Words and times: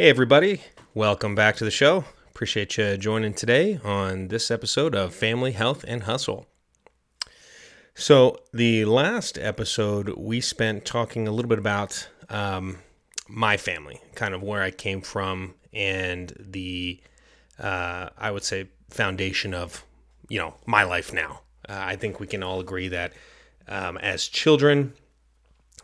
Hey, 0.00 0.10
everybody. 0.10 0.60
Welcome 0.94 1.34
back 1.34 1.56
to 1.56 1.64
the 1.64 1.72
show. 1.72 2.04
Appreciate 2.28 2.78
you 2.78 2.96
joining 2.96 3.34
today 3.34 3.80
on 3.82 4.28
this 4.28 4.48
episode 4.48 4.94
of 4.94 5.12
Family 5.12 5.50
Health 5.50 5.84
and 5.88 6.04
Hustle. 6.04 6.46
So, 7.96 8.38
the 8.52 8.84
last 8.84 9.38
episode 9.38 10.10
we 10.10 10.40
spent 10.40 10.84
talking 10.84 11.26
a 11.26 11.32
little 11.32 11.48
bit 11.48 11.58
about 11.58 12.08
um, 12.28 12.78
my 13.28 13.56
family, 13.56 14.00
kind 14.14 14.34
of 14.34 14.42
where 14.44 14.62
I 14.62 14.70
came 14.70 15.00
from, 15.00 15.54
and 15.72 16.32
the, 16.38 17.00
uh, 17.58 18.10
I 18.16 18.30
would 18.30 18.44
say, 18.44 18.68
foundation 18.90 19.52
of, 19.52 19.84
you 20.28 20.38
know, 20.38 20.54
my 20.64 20.84
life 20.84 21.12
now. 21.12 21.40
Uh, 21.68 21.74
I 21.76 21.96
think 21.96 22.20
we 22.20 22.28
can 22.28 22.44
all 22.44 22.60
agree 22.60 22.86
that 22.86 23.14
um, 23.66 23.98
as 23.98 24.28
children, 24.28 24.92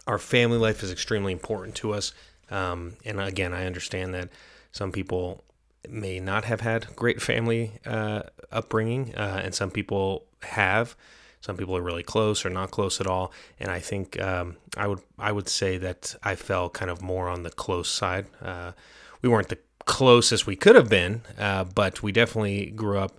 our 0.07 0.19
family 0.21 0.59
life 0.59 0.85
is 0.85 0.93
extremely 0.93 1.33
important 1.33 1.75
to 1.77 1.93
us. 1.93 2.13
Um, 2.51 2.95
and 3.05 3.21
again, 3.21 3.53
I 3.53 3.67
understand 3.67 4.15
that 4.15 4.29
some 4.73 4.93
people 4.93 5.45
may 5.89 6.21
not 6.21 6.45
have 6.45 6.61
had 6.61 6.95
great 6.97 7.21
family 7.21 7.73
uh, 7.87 8.23
upbringing, 8.51 9.15
uh, 9.15 9.43
and 9.45 9.55
some 9.55 9.71
people 9.71 10.25
have. 10.43 10.97
Some 11.41 11.57
people 11.59 11.77
are 11.77 11.83
really 11.83 12.03
close 12.03 12.47
or 12.47 12.51
not 12.51 12.71
close 12.71 13.01
at 13.03 13.07
all, 13.07 13.31
and 13.61 13.71
I 13.71 13.79
think 13.79 14.19
um, 14.21 14.57
I 14.79 14.87
would 14.87 15.01
I 15.19 15.31
would 15.31 15.49
say 15.49 15.77
that 15.77 16.15
I 16.23 16.37
fell 16.37 16.71
kind 16.71 16.91
of 16.91 17.03
more 17.03 17.29
on 17.29 17.43
the 17.43 17.51
close 17.51 17.91
side. 17.91 18.27
Uh, 18.41 18.73
we 19.21 19.29
weren't 19.29 19.49
the 19.49 19.59
closest 19.85 20.47
we 20.47 20.57
could 20.57 20.75
have 20.75 20.89
been, 20.89 21.21
uh, 21.39 21.65
but 21.65 22.03
we 22.03 22.13
definitely 22.13 22.71
grew 22.71 22.99
up 22.99 23.19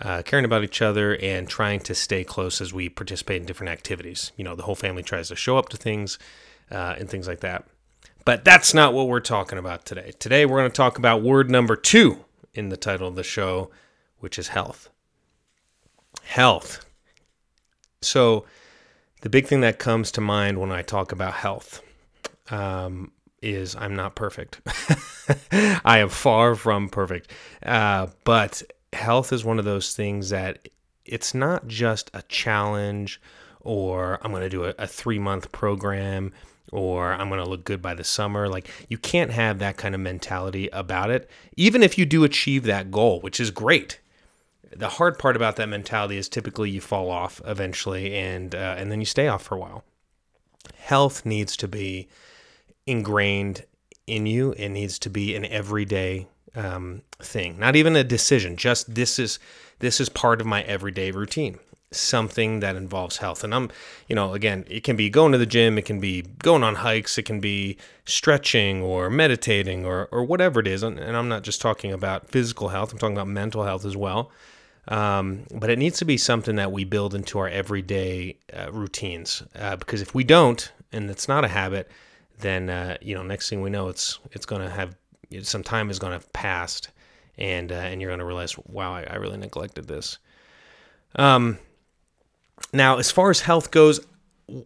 uh, 0.00 0.22
caring 0.22 0.44
about 0.44 0.64
each 0.64 0.82
other 0.82 1.16
and 1.16 1.48
trying 1.48 1.80
to 1.80 1.94
stay 1.94 2.24
close 2.24 2.60
as 2.60 2.72
we 2.72 2.88
participate 2.88 3.40
in 3.40 3.46
different 3.46 3.70
activities. 3.70 4.32
You 4.36 4.44
know, 4.44 4.56
the 4.56 4.62
whole 4.62 4.74
family 4.74 5.02
tries 5.02 5.28
to 5.28 5.36
show 5.36 5.56
up 5.56 5.68
to 5.70 5.76
things 5.76 6.18
uh, 6.70 6.96
and 6.98 7.08
things 7.08 7.28
like 7.28 7.40
that. 7.40 7.66
But 8.30 8.44
that's 8.44 8.72
not 8.72 8.94
what 8.94 9.08
we're 9.08 9.18
talking 9.18 9.58
about 9.58 9.84
today. 9.84 10.12
Today, 10.20 10.46
we're 10.46 10.58
going 10.58 10.70
to 10.70 10.76
talk 10.76 10.98
about 10.98 11.20
word 11.20 11.50
number 11.50 11.74
two 11.74 12.24
in 12.54 12.68
the 12.68 12.76
title 12.76 13.08
of 13.08 13.16
the 13.16 13.24
show, 13.24 13.72
which 14.20 14.38
is 14.38 14.46
health. 14.46 14.88
Health. 16.22 16.86
So, 18.02 18.44
the 19.22 19.30
big 19.30 19.48
thing 19.48 19.62
that 19.62 19.80
comes 19.80 20.12
to 20.12 20.20
mind 20.20 20.60
when 20.60 20.70
I 20.70 20.82
talk 20.82 21.10
about 21.10 21.34
health 21.34 21.82
um, 22.52 23.10
is 23.42 23.74
I'm 23.74 23.96
not 23.96 24.14
perfect. 24.14 24.60
I 25.84 25.98
am 25.98 26.08
far 26.08 26.54
from 26.54 26.88
perfect. 26.88 27.32
Uh, 27.64 28.06
but 28.22 28.62
health 28.92 29.32
is 29.32 29.44
one 29.44 29.58
of 29.58 29.64
those 29.64 29.96
things 29.96 30.30
that 30.30 30.68
it's 31.04 31.34
not 31.34 31.66
just 31.66 32.12
a 32.14 32.22
challenge 32.28 33.20
or 33.58 34.20
I'm 34.22 34.30
going 34.30 34.44
to 34.44 34.48
do 34.48 34.66
a, 34.66 34.74
a 34.78 34.86
three 34.86 35.18
month 35.18 35.50
program 35.50 36.32
or 36.72 37.12
I'm 37.12 37.28
going 37.28 37.42
to 37.42 37.48
look 37.48 37.64
good 37.64 37.82
by 37.82 37.94
the 37.94 38.04
summer. 38.04 38.48
Like, 38.48 38.68
you 38.88 38.98
can't 38.98 39.30
have 39.30 39.58
that 39.58 39.76
kind 39.76 39.94
of 39.94 40.00
mentality 40.00 40.68
about 40.72 41.10
it, 41.10 41.28
even 41.56 41.82
if 41.82 41.98
you 41.98 42.06
do 42.06 42.24
achieve 42.24 42.64
that 42.64 42.90
goal, 42.90 43.20
which 43.20 43.40
is 43.40 43.50
great. 43.50 44.00
The 44.74 44.88
hard 44.88 45.18
part 45.18 45.36
about 45.36 45.56
that 45.56 45.68
mentality 45.68 46.16
is 46.16 46.28
typically 46.28 46.70
you 46.70 46.80
fall 46.80 47.10
off 47.10 47.40
eventually, 47.44 48.14
and 48.14 48.54
uh, 48.54 48.76
and 48.78 48.92
then 48.92 49.00
you 49.00 49.06
stay 49.06 49.26
off 49.26 49.42
for 49.42 49.56
a 49.56 49.58
while. 49.58 49.84
Health 50.76 51.26
needs 51.26 51.56
to 51.56 51.66
be 51.66 52.08
ingrained 52.86 53.64
in 54.06 54.26
you. 54.26 54.52
It 54.52 54.68
needs 54.68 54.98
to 55.00 55.10
be 55.10 55.34
an 55.34 55.44
everyday 55.44 56.28
um, 56.54 57.02
thing, 57.18 57.58
not 57.58 57.74
even 57.74 57.96
a 57.96 58.04
decision. 58.04 58.56
Just 58.56 58.94
this 58.94 59.18
is 59.18 59.40
this 59.80 60.00
is 60.00 60.08
part 60.08 60.40
of 60.40 60.46
my 60.46 60.62
everyday 60.62 61.10
routine 61.10 61.58
something 61.92 62.60
that 62.60 62.76
involves 62.76 63.16
health. 63.16 63.42
And 63.42 63.54
I'm, 63.54 63.70
you 64.06 64.14
know, 64.14 64.32
again, 64.32 64.64
it 64.68 64.84
can 64.84 64.96
be 64.96 65.10
going 65.10 65.32
to 65.32 65.38
the 65.38 65.46
gym, 65.46 65.76
it 65.76 65.84
can 65.84 66.00
be 66.00 66.22
going 66.22 66.62
on 66.62 66.76
hikes, 66.76 67.18
it 67.18 67.24
can 67.24 67.40
be 67.40 67.76
stretching 68.04 68.82
or 68.82 69.10
meditating 69.10 69.84
or, 69.84 70.08
or 70.12 70.24
whatever 70.24 70.60
it 70.60 70.66
is. 70.66 70.82
And, 70.82 71.00
I'm 71.00 71.28
not 71.28 71.42
just 71.42 71.60
talking 71.60 71.92
about 71.92 72.28
physical 72.28 72.68
health, 72.68 72.92
I'm 72.92 72.98
talking 72.98 73.16
about 73.16 73.28
mental 73.28 73.64
health 73.64 73.84
as 73.84 73.96
well. 73.96 74.30
Um, 74.88 75.44
but 75.54 75.70
it 75.70 75.78
needs 75.78 75.98
to 75.98 76.04
be 76.04 76.16
something 76.16 76.56
that 76.56 76.72
we 76.72 76.84
build 76.84 77.14
into 77.14 77.38
our 77.38 77.48
everyday 77.48 78.36
uh, 78.52 78.72
routines. 78.72 79.42
Uh, 79.54 79.76
because 79.76 80.00
if 80.00 80.14
we 80.14 80.24
don't, 80.24 80.72
and 80.92 81.10
it's 81.10 81.28
not 81.28 81.44
a 81.44 81.48
habit, 81.48 81.90
then, 82.38 82.70
uh, 82.70 82.96
you 83.00 83.14
know, 83.14 83.22
next 83.22 83.50
thing 83.50 83.60
we 83.62 83.70
know, 83.70 83.88
it's, 83.88 84.18
it's 84.32 84.46
going 84.46 84.62
to 84.62 84.70
have 84.70 84.96
some 85.42 85.62
time 85.62 85.90
is 85.90 85.98
going 85.98 86.10
to 86.10 86.16
have 86.16 86.32
passed 86.32 86.90
and, 87.36 87.70
uh, 87.70 87.76
and 87.76 88.00
you're 88.00 88.10
going 88.10 88.20
to 88.20 88.24
realize, 88.24 88.56
wow, 88.58 88.92
I, 88.94 89.02
I 89.04 89.16
really 89.16 89.36
neglected 89.36 89.86
this. 89.86 90.18
Um, 91.16 91.58
now, 92.72 92.98
as 92.98 93.10
far 93.10 93.30
as 93.30 93.40
health 93.40 93.70
goes, 93.70 94.00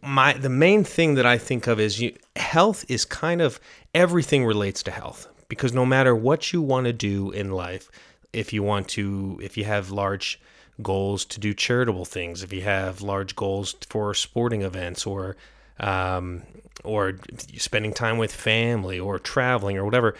my 0.02 0.32
the 0.32 0.48
main 0.48 0.84
thing 0.84 1.14
that 1.14 1.26
I 1.26 1.38
think 1.38 1.66
of 1.66 1.78
is 1.78 2.00
you, 2.00 2.16
health 2.36 2.84
is 2.88 3.04
kind 3.04 3.40
of 3.40 3.60
everything 3.94 4.44
relates 4.44 4.82
to 4.84 4.90
health 4.90 5.28
because 5.48 5.72
no 5.72 5.84
matter 5.84 6.14
what 6.14 6.52
you 6.52 6.62
want 6.62 6.86
to 6.86 6.92
do 6.92 7.30
in 7.30 7.50
life, 7.50 7.90
if 8.32 8.52
you 8.52 8.62
want 8.62 8.88
to, 8.88 9.38
if 9.42 9.56
you 9.56 9.64
have 9.64 9.90
large 9.90 10.40
goals 10.82 11.24
to 11.26 11.40
do 11.40 11.54
charitable 11.54 12.04
things, 12.04 12.42
if 12.42 12.52
you 12.52 12.62
have 12.62 13.02
large 13.02 13.36
goals 13.36 13.76
for 13.88 14.14
sporting 14.14 14.62
events 14.62 15.06
or 15.06 15.36
um, 15.78 16.42
or 16.82 17.18
spending 17.56 17.92
time 17.92 18.18
with 18.18 18.32
family 18.32 18.98
or 18.98 19.18
traveling 19.18 19.76
or 19.76 19.84
whatever, 19.84 20.14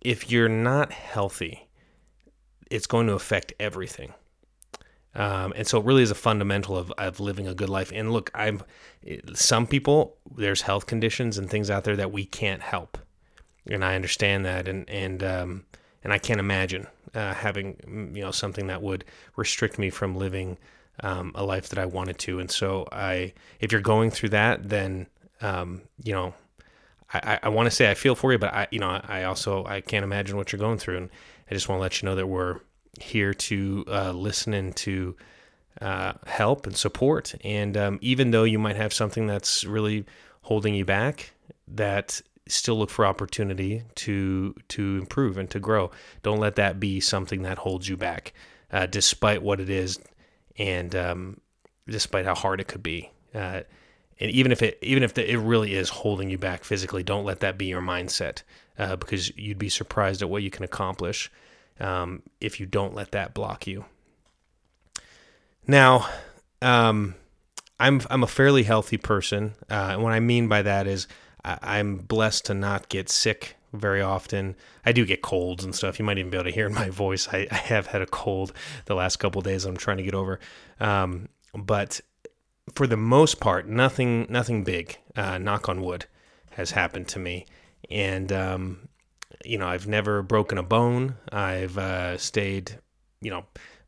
if 0.00 0.30
you're 0.30 0.48
not 0.48 0.92
healthy, 0.92 1.66
it's 2.70 2.86
going 2.86 3.06
to 3.06 3.14
affect 3.14 3.52
everything. 3.58 4.12
Um, 5.14 5.52
and 5.56 5.66
so 5.66 5.78
it 5.78 5.84
really 5.84 6.02
is 6.02 6.10
a 6.10 6.14
fundamental 6.14 6.76
of, 6.76 6.92
of 6.92 7.18
living 7.18 7.48
a 7.48 7.54
good 7.54 7.70
life. 7.70 7.90
And 7.94 8.12
look, 8.12 8.30
I'm 8.34 8.62
some 9.34 9.66
people 9.66 10.16
there's 10.36 10.62
health 10.62 10.86
conditions 10.86 11.38
and 11.38 11.48
things 11.50 11.70
out 11.70 11.84
there 11.84 11.96
that 11.96 12.12
we 12.12 12.24
can't 12.24 12.62
help, 12.62 12.98
and 13.66 13.84
I 13.84 13.94
understand 13.94 14.44
that, 14.44 14.68
and 14.68 14.88
and 14.88 15.22
um, 15.24 15.64
and 16.04 16.12
I 16.12 16.18
can't 16.18 16.40
imagine 16.40 16.86
uh, 17.14 17.34
having 17.34 17.74
mm, 17.76 18.14
you 18.14 18.22
know 18.22 18.30
something 18.30 18.66
that 18.68 18.82
would 18.82 19.04
restrict 19.36 19.78
me 19.78 19.90
from 19.90 20.16
living 20.16 20.58
um, 21.00 21.32
a 21.34 21.44
life 21.44 21.68
that 21.70 21.78
I 21.78 21.86
wanted 21.86 22.18
to. 22.20 22.40
And 22.40 22.50
so 22.50 22.86
I, 22.92 23.32
if 23.60 23.72
you're 23.72 23.80
going 23.80 24.10
through 24.10 24.30
that, 24.30 24.68
then 24.68 25.06
um, 25.40 25.82
you 26.02 26.12
know, 26.12 26.34
I, 27.12 27.38
I 27.44 27.48
want 27.48 27.66
to 27.66 27.70
say 27.70 27.90
I 27.90 27.94
feel 27.94 28.14
for 28.14 28.32
you, 28.32 28.38
but 28.38 28.52
I 28.52 28.68
you 28.70 28.78
know 28.78 29.00
I 29.08 29.24
also 29.24 29.64
I 29.64 29.80
can't 29.80 30.04
imagine 30.04 30.36
what 30.36 30.52
you're 30.52 30.60
going 30.60 30.78
through, 30.78 30.98
and 30.98 31.10
I 31.50 31.54
just 31.54 31.68
want 31.68 31.78
to 31.78 31.82
let 31.82 32.02
you 32.02 32.08
know 32.08 32.14
that 32.14 32.26
we're 32.26 32.60
here 33.00 33.34
to 33.34 33.84
uh, 33.88 34.12
listen 34.12 34.54
and 34.54 34.74
to 34.76 35.16
uh, 35.80 36.12
help 36.26 36.66
and 36.66 36.76
support. 36.76 37.34
And 37.44 37.76
um, 37.76 37.98
even 38.02 38.30
though 38.30 38.44
you 38.44 38.58
might 38.58 38.76
have 38.76 38.92
something 38.92 39.26
that's 39.26 39.64
really 39.64 40.04
holding 40.42 40.74
you 40.74 40.84
back, 40.84 41.32
that 41.68 42.20
still 42.48 42.78
look 42.78 42.90
for 42.90 43.06
opportunity 43.06 43.82
to 43.94 44.54
to 44.68 44.98
improve 44.98 45.36
and 45.36 45.50
to 45.50 45.60
grow. 45.60 45.90
Don't 46.22 46.40
let 46.40 46.56
that 46.56 46.80
be 46.80 47.00
something 47.00 47.42
that 47.42 47.58
holds 47.58 47.88
you 47.88 47.96
back, 47.96 48.32
uh, 48.72 48.86
despite 48.86 49.42
what 49.42 49.60
it 49.60 49.70
is, 49.70 49.98
and 50.56 50.94
um, 50.96 51.40
despite 51.86 52.24
how 52.24 52.34
hard 52.34 52.60
it 52.60 52.68
could 52.68 52.82
be. 52.82 53.10
Uh, 53.34 53.60
and 54.20 54.30
even 54.30 54.50
if 54.50 54.62
it 54.62 54.78
even 54.82 55.02
if 55.02 55.14
the, 55.14 55.30
it 55.30 55.36
really 55.36 55.74
is 55.74 55.88
holding 55.88 56.30
you 56.30 56.38
back 56.38 56.64
physically, 56.64 57.02
don't 57.02 57.24
let 57.24 57.40
that 57.40 57.58
be 57.58 57.66
your 57.66 57.82
mindset, 57.82 58.42
uh, 58.78 58.96
because 58.96 59.36
you'd 59.36 59.58
be 59.58 59.68
surprised 59.68 60.22
at 60.22 60.30
what 60.30 60.42
you 60.42 60.50
can 60.50 60.64
accomplish 60.64 61.30
um, 61.80 62.22
if 62.40 62.60
you 62.60 62.66
don't 62.66 62.94
let 62.94 63.12
that 63.12 63.34
block 63.34 63.66
you. 63.66 63.84
Now, 65.66 66.08
um, 66.62 67.14
I'm 67.78 68.00
I'm 68.10 68.22
a 68.22 68.28
fairly 68.28 68.64
healthy 68.64 68.96
person, 68.96 69.54
uh, 69.70 69.90
and 69.92 70.02
what 70.02 70.12
I 70.12 70.20
mean 70.20 70.48
by 70.48 70.62
that 70.62 70.86
is 70.86 71.06
I, 71.44 71.78
am 71.78 71.98
blessed 71.98 72.46
to 72.46 72.54
not 72.54 72.88
get 72.88 73.08
sick 73.08 73.56
very 73.72 74.00
often. 74.00 74.56
I 74.84 74.92
do 74.92 75.04
get 75.04 75.22
colds 75.22 75.64
and 75.64 75.74
stuff. 75.74 75.98
You 75.98 76.04
might 76.04 76.18
even 76.18 76.30
be 76.30 76.36
able 76.36 76.46
to 76.46 76.54
hear 76.54 76.66
in 76.66 76.74
my 76.74 76.90
voice. 76.90 77.28
I, 77.28 77.46
I 77.50 77.56
have 77.56 77.88
had 77.88 78.02
a 78.02 78.06
cold 78.06 78.52
the 78.86 78.94
last 78.94 79.16
couple 79.16 79.42
days. 79.42 79.64
I'm 79.64 79.76
trying 79.76 79.98
to 79.98 80.02
get 80.02 80.14
over, 80.14 80.40
um, 80.80 81.28
but 81.54 82.00
for 82.74 82.86
the 82.86 82.96
most 82.96 83.40
part, 83.40 83.68
nothing 83.68 84.26
nothing 84.28 84.64
big. 84.64 84.98
Uh, 85.14 85.38
knock 85.38 85.68
on 85.68 85.82
wood 85.82 86.06
has 86.52 86.72
happened 86.72 87.08
to 87.08 87.18
me, 87.18 87.46
and 87.90 88.32
um, 88.32 88.88
you 89.44 89.58
know, 89.58 89.68
I've 89.68 89.86
never 89.86 90.22
broken 90.22 90.58
a 90.58 90.62
bone. 90.62 91.16
I've 91.30 91.78
uh, 91.78 92.18
stayed, 92.18 92.78
you 93.20 93.30
know, 93.30 93.44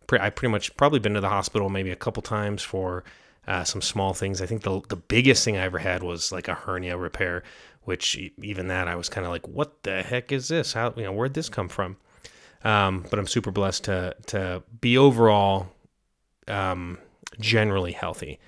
pre- 0.06 0.20
I 0.20 0.31
pretty 0.31 0.52
much 0.52 0.76
probably 0.76 0.99
been 0.99 1.14
to 1.14 1.20
the 1.20 1.29
hospital 1.29 1.69
maybe 1.69 1.91
a 1.91 1.97
couple 1.97 2.23
times 2.23 2.62
for 2.62 3.05
uh, 3.47 3.64
some 3.64 3.82
small 3.82 4.14
things. 4.14 4.41
I 4.43 4.47
think 4.47 4.62
the 4.62 4.81
the 4.88 4.97
biggest 4.97 5.44
thing 5.44 5.56
I 5.56 5.62
ever 5.62 5.79
had 5.79 6.02
was 6.02 6.32
like 6.32 6.49
a 6.49 6.55
hernia 6.55 6.97
repair, 6.97 7.43
which 7.82 8.17
even 8.43 8.69
that 8.69 8.88
I 8.88 8.97
was 8.97 9.08
kind 9.08 9.26
of 9.26 9.32
like, 9.32 9.49
what 9.49 9.82
the 9.82 10.02
heck 10.02 10.32
is 10.32 10.49
this? 10.49 10.73
How 10.73 10.93
you 10.97 11.05
know 11.05 11.12
where'd 11.12 11.35
this 11.35 11.49
come 11.49 11.69
from? 11.69 11.96
Um, 12.62 13.06
but 13.08 13.19
I'm 13.19 13.26
super 13.26 13.50
blessed 13.50 13.85
to 13.85 14.14
to 14.26 14.62
be 14.81 14.99
overall 14.99 15.69
um, 16.46 16.99
generally 17.38 17.93
healthy. 17.93 18.38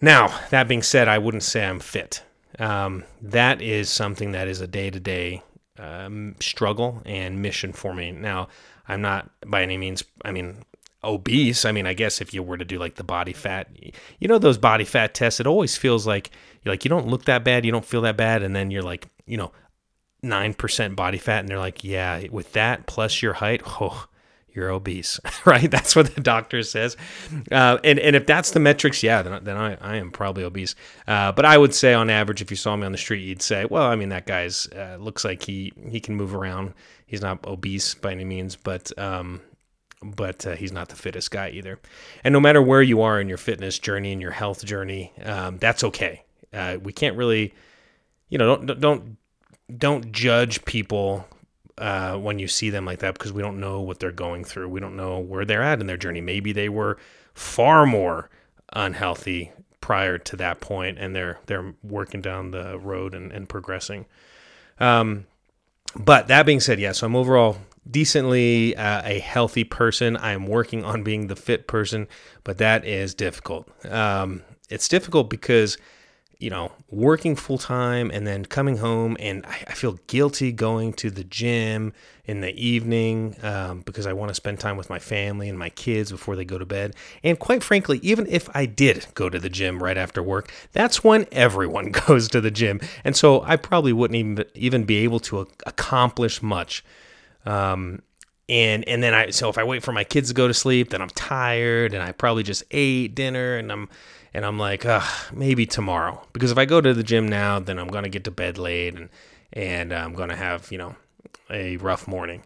Now 0.00 0.38
that 0.50 0.68
being 0.68 0.82
said, 0.82 1.08
I 1.08 1.18
wouldn't 1.18 1.42
say 1.42 1.64
I'm 1.64 1.80
fit. 1.80 2.22
Um, 2.58 3.04
that 3.22 3.62
is 3.62 3.88
something 3.88 4.32
that 4.32 4.48
is 4.48 4.60
a 4.60 4.66
day 4.66 4.90
to 4.90 5.00
day 5.00 5.42
um, 5.80 6.36
struggle 6.40 7.02
and 7.04 7.40
mission 7.42 7.72
for 7.72 7.94
me. 7.94 8.12
Now, 8.12 8.48
I'm 8.86 9.00
not 9.00 9.30
by 9.46 9.62
any 9.62 9.76
means, 9.76 10.04
I 10.24 10.32
mean, 10.32 10.64
obese. 11.02 11.64
I 11.64 11.72
mean, 11.72 11.86
I 11.86 11.94
guess 11.94 12.20
if 12.20 12.34
you 12.34 12.42
were 12.42 12.58
to 12.58 12.64
do 12.64 12.78
like 12.78 12.96
the 12.96 13.04
body 13.04 13.32
fat, 13.32 13.68
you 14.18 14.28
know, 14.28 14.38
those 14.38 14.58
body 14.58 14.84
fat 14.84 15.14
tests, 15.14 15.40
it 15.40 15.46
always 15.46 15.76
feels 15.76 16.06
like 16.06 16.30
you're 16.62 16.72
like, 16.72 16.84
you 16.84 16.88
don't 16.88 17.08
look 17.08 17.24
that 17.24 17.44
bad, 17.44 17.64
you 17.64 17.72
don't 17.72 17.84
feel 17.84 18.02
that 18.02 18.16
bad. 18.16 18.42
And 18.42 18.54
then 18.54 18.70
you're 18.70 18.82
like, 18.82 19.08
you 19.26 19.36
know, 19.36 19.52
9% 20.22 20.96
body 20.96 21.18
fat 21.18 21.40
and 21.40 21.48
they're 21.48 21.58
like, 21.58 21.82
yeah, 21.82 22.24
with 22.30 22.52
that 22.52 22.86
plus 22.86 23.22
your 23.22 23.34
height, 23.34 23.62
oh, 23.80 24.06
you're 24.54 24.70
obese, 24.70 25.20
right? 25.44 25.70
That's 25.70 25.94
what 25.94 26.14
the 26.14 26.20
doctor 26.20 26.62
says. 26.62 26.96
Uh, 27.50 27.78
and, 27.84 27.98
and 27.98 28.16
if 28.16 28.26
that's 28.26 28.50
the 28.50 28.60
metrics, 28.60 29.02
yeah, 29.02 29.22
then, 29.22 29.44
then 29.44 29.56
I, 29.56 29.74
I 29.80 29.96
am 29.96 30.10
probably 30.10 30.44
obese. 30.44 30.74
Uh, 31.06 31.32
but 31.32 31.44
I 31.44 31.58
would 31.58 31.74
say 31.74 31.94
on 31.94 32.10
average, 32.10 32.42
if 32.42 32.50
you 32.50 32.56
saw 32.56 32.76
me 32.76 32.86
on 32.86 32.92
the 32.92 32.98
street, 32.98 33.20
you'd 33.20 33.42
say, 33.42 33.64
well, 33.64 33.84
I 33.84 33.96
mean, 33.96 34.10
that 34.10 34.26
guy's 34.26 34.66
uh, 34.68 34.96
looks 34.98 35.24
like 35.24 35.42
he, 35.42 35.72
he 35.88 36.00
can 36.00 36.16
move 36.16 36.34
around. 36.34 36.74
He's 37.06 37.22
not 37.22 37.44
obese 37.46 37.94
by 37.94 38.12
any 38.12 38.24
means, 38.24 38.56
but, 38.56 38.96
um, 38.98 39.40
but 40.02 40.46
uh, 40.46 40.54
he's 40.54 40.72
not 40.72 40.88
the 40.88 40.96
fittest 40.96 41.30
guy 41.30 41.50
either. 41.50 41.78
And 42.24 42.32
no 42.32 42.40
matter 42.40 42.62
where 42.62 42.82
you 42.82 43.02
are 43.02 43.20
in 43.20 43.28
your 43.28 43.38
fitness 43.38 43.78
journey 43.78 44.12
and 44.12 44.20
your 44.20 44.30
health 44.30 44.64
journey, 44.64 45.12
um, 45.24 45.58
that's 45.58 45.84
okay. 45.84 46.24
Uh, 46.52 46.78
we 46.82 46.92
can't 46.92 47.16
really, 47.16 47.54
you 48.28 48.38
know, 48.38 48.56
don't, 48.56 48.80
don't, 48.80 49.16
don't 49.76 50.12
judge 50.12 50.64
people 50.64 51.26
uh, 51.80 52.16
when 52.16 52.38
you 52.38 52.46
see 52.46 52.70
them 52.70 52.84
like 52.84 53.00
that 53.00 53.14
because 53.14 53.32
we 53.32 53.42
don't 53.42 53.58
know 53.58 53.80
what 53.80 53.98
they're 53.98 54.12
going 54.12 54.44
through. 54.44 54.68
We 54.68 54.80
don't 54.80 54.96
know 54.96 55.18
where 55.18 55.44
they're 55.44 55.62
at 55.62 55.80
in 55.80 55.86
their 55.86 55.96
journey. 55.96 56.20
Maybe 56.20 56.52
they 56.52 56.68
were 56.68 56.98
far 57.34 57.86
more 57.86 58.28
unhealthy 58.74 59.52
prior 59.80 60.18
to 60.18 60.36
that 60.36 60.60
point, 60.60 60.98
and 60.98 61.16
they're 61.16 61.38
they're 61.46 61.74
working 61.82 62.20
down 62.20 62.50
the 62.50 62.78
road 62.78 63.14
and, 63.14 63.32
and 63.32 63.48
progressing. 63.48 64.06
Um, 64.78 65.26
but 65.96 66.28
that 66.28 66.46
being 66.46 66.60
said, 66.60 66.78
yeah, 66.78 66.92
so 66.92 67.06
I'm 67.06 67.16
overall 67.16 67.56
decently 67.90 68.76
uh, 68.76 69.02
a 69.04 69.18
healthy 69.18 69.64
person. 69.64 70.16
I 70.16 70.32
am 70.32 70.46
working 70.46 70.84
on 70.84 71.02
being 71.02 71.26
the 71.26 71.36
fit 71.36 71.66
person, 71.66 72.06
but 72.44 72.58
that 72.58 72.84
is 72.84 73.14
difficult. 73.14 73.68
Um, 73.90 74.42
it's 74.68 74.86
difficult 74.86 75.30
because 75.30 75.78
you 76.40 76.48
know, 76.48 76.72
working 76.88 77.36
full 77.36 77.58
time 77.58 78.10
and 78.10 78.26
then 78.26 78.46
coming 78.46 78.78
home, 78.78 79.16
and 79.20 79.44
I, 79.44 79.64
I, 79.68 79.72
feel 79.74 79.98
guilty 80.06 80.52
going 80.52 80.94
to 80.94 81.10
the 81.10 81.22
gym 81.22 81.92
in 82.24 82.40
the 82.40 82.52
evening 82.58 83.36
um, 83.42 83.80
because 83.80 84.06
I 84.06 84.14
want 84.14 84.30
to 84.30 84.34
spend 84.34 84.58
time 84.58 84.78
with 84.78 84.88
my 84.88 84.98
family 84.98 85.50
and 85.50 85.58
my 85.58 85.68
kids 85.68 86.10
before 86.10 86.36
they 86.36 86.46
go 86.46 86.56
to 86.56 86.64
bed. 86.64 86.96
And 87.22 87.38
quite 87.38 87.62
frankly, 87.62 88.00
even 88.02 88.26
if 88.26 88.48
I 88.54 88.64
did 88.64 89.06
go 89.12 89.28
to 89.28 89.38
the 89.38 89.50
gym 89.50 89.82
right 89.82 89.98
after 89.98 90.22
work, 90.22 90.50
that's 90.72 91.04
when 91.04 91.26
everyone 91.30 91.90
goes 92.06 92.26
to 92.28 92.40
the 92.40 92.50
gym, 92.50 92.80
and 93.04 93.14
so 93.14 93.42
I 93.42 93.56
probably 93.56 93.92
wouldn't 93.92 94.16
even 94.16 94.44
even 94.54 94.84
be 94.84 94.96
able 94.98 95.20
to 95.20 95.46
accomplish 95.66 96.42
much. 96.42 96.82
Um, 97.44 98.00
and 98.50 98.86
and 98.88 99.02
then 99.02 99.14
I 99.14 99.30
so 99.30 99.48
if 99.48 99.56
I 99.56 99.64
wait 99.64 99.84
for 99.84 99.92
my 99.92 100.02
kids 100.02 100.28
to 100.28 100.34
go 100.34 100.48
to 100.48 100.54
sleep, 100.54 100.90
then 100.90 101.00
I'm 101.00 101.08
tired, 101.10 101.94
and 101.94 102.02
I 102.02 102.10
probably 102.12 102.42
just 102.42 102.64
ate 102.72 103.14
dinner, 103.14 103.56
and 103.56 103.70
I'm 103.70 103.88
and 104.34 104.44
I'm 104.44 104.58
like, 104.58 104.84
maybe 105.32 105.66
tomorrow. 105.66 106.26
Because 106.32 106.50
if 106.50 106.58
I 106.58 106.64
go 106.64 106.80
to 106.80 106.92
the 106.92 107.02
gym 107.02 107.28
now, 107.28 107.60
then 107.60 107.78
I'm 107.78 107.88
gonna 107.88 108.08
get 108.08 108.24
to 108.24 108.30
bed 108.30 108.58
late 108.58 108.96
and 108.96 109.08
and 109.52 109.92
I'm 109.92 110.14
gonna 110.14 110.36
have 110.36 110.70
you 110.72 110.78
know 110.78 110.96
a 111.48 111.76
rough 111.76 112.08
morning. 112.08 112.42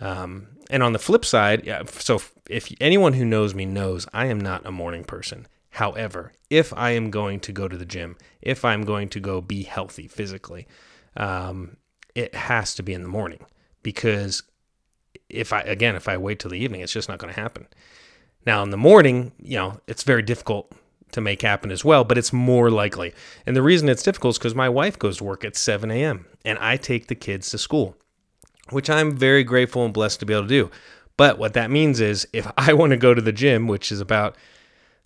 Um, 0.00 0.48
and 0.70 0.82
on 0.82 0.94
the 0.94 0.98
flip 0.98 1.24
side, 1.24 1.64
yeah, 1.66 1.82
so 1.86 2.20
if 2.48 2.72
anyone 2.80 3.12
who 3.12 3.24
knows 3.24 3.54
me 3.54 3.66
knows 3.66 4.06
I 4.12 4.26
am 4.26 4.40
not 4.40 4.66
a 4.66 4.72
morning 4.72 5.04
person. 5.04 5.46
However, 5.70 6.32
if 6.50 6.72
I 6.72 6.92
am 6.92 7.10
going 7.10 7.40
to 7.40 7.52
go 7.52 7.66
to 7.66 7.76
the 7.76 7.84
gym, 7.84 8.16
if 8.40 8.64
I'm 8.64 8.82
going 8.82 9.08
to 9.10 9.20
go 9.20 9.40
be 9.40 9.64
healthy 9.64 10.06
physically, 10.06 10.68
um, 11.16 11.76
it 12.14 12.34
has 12.34 12.76
to 12.76 12.82
be 12.82 12.94
in 12.94 13.02
the 13.02 13.08
morning 13.08 13.44
because 13.82 14.42
if 15.28 15.52
I 15.52 15.60
again 15.60 15.96
if 15.96 16.08
I 16.08 16.16
wait 16.16 16.38
till 16.38 16.50
the 16.50 16.58
evening, 16.58 16.80
it's 16.80 16.92
just 16.92 17.08
not 17.08 17.18
going 17.18 17.32
to 17.32 17.40
happen. 17.40 17.66
Now 18.46 18.62
in 18.62 18.70
the 18.70 18.76
morning, 18.76 19.32
you 19.38 19.56
know, 19.56 19.80
it's 19.86 20.02
very 20.02 20.22
difficult 20.22 20.72
to 21.12 21.20
make 21.20 21.42
happen 21.42 21.70
as 21.70 21.84
well, 21.84 22.04
but 22.04 22.18
it's 22.18 22.32
more 22.32 22.70
likely. 22.70 23.14
And 23.46 23.56
the 23.56 23.62
reason 23.62 23.88
it's 23.88 24.02
difficult 24.02 24.34
is 24.34 24.38
because 24.38 24.54
my 24.54 24.68
wife 24.68 24.98
goes 24.98 25.18
to 25.18 25.24
work 25.24 25.44
at 25.44 25.56
7 25.56 25.90
a.m. 25.90 26.26
and 26.44 26.58
I 26.58 26.76
take 26.76 27.06
the 27.06 27.14
kids 27.14 27.50
to 27.50 27.58
school, 27.58 27.96
which 28.70 28.90
I'm 28.90 29.16
very 29.16 29.44
grateful 29.44 29.84
and 29.84 29.94
blessed 29.94 30.20
to 30.20 30.26
be 30.26 30.34
able 30.34 30.42
to 30.42 30.48
do. 30.48 30.70
But 31.16 31.38
what 31.38 31.54
that 31.54 31.70
means 31.70 32.00
is 32.00 32.26
if 32.32 32.50
I 32.58 32.72
want 32.74 32.90
to 32.90 32.96
go 32.96 33.14
to 33.14 33.22
the 33.22 33.32
gym, 33.32 33.66
which 33.66 33.90
is 33.90 34.00
about, 34.00 34.36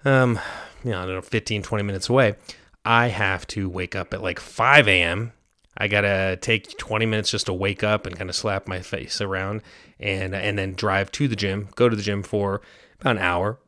um, 0.05 0.39
you 0.83 0.91
know, 0.91 1.03
I 1.03 1.07
don't 1.07 1.15
know, 1.15 1.23
15, 1.23 1.63
20 1.63 1.85
minutes 1.85 2.09
away, 2.09 2.37
I 2.85 3.09
have 3.09 3.47
to 3.49 3.69
wake 3.69 3.95
up 3.95 4.15
at 4.15 4.23
like 4.23 4.41
5 4.41 4.89
a.m. 4.89 5.33
I 5.77 5.87
gotta 5.87 6.39
take 6.41 6.77
20 6.79 7.07
minutes 7.07 7.31
just 7.31 7.47
to 7.47 7.53
wake 7.53 7.85
up 7.85 8.07
and 8.07 8.17
kind 8.17 8.31
of 8.31 8.35
slap 8.35 8.67
my 8.67 8.81
face 8.81 9.21
around 9.21 9.63
and 10.01 10.35
and 10.35 10.59
then 10.59 10.75
drive 10.75 11.11
to 11.13 11.29
the 11.29 11.37
gym, 11.37 11.69
go 11.75 11.89
to 11.89 11.97
the 11.97 12.03
gym 12.03 12.23
for 12.23 12.61
about 13.01 13.17
an 13.17 13.23
hour, 13.23 13.59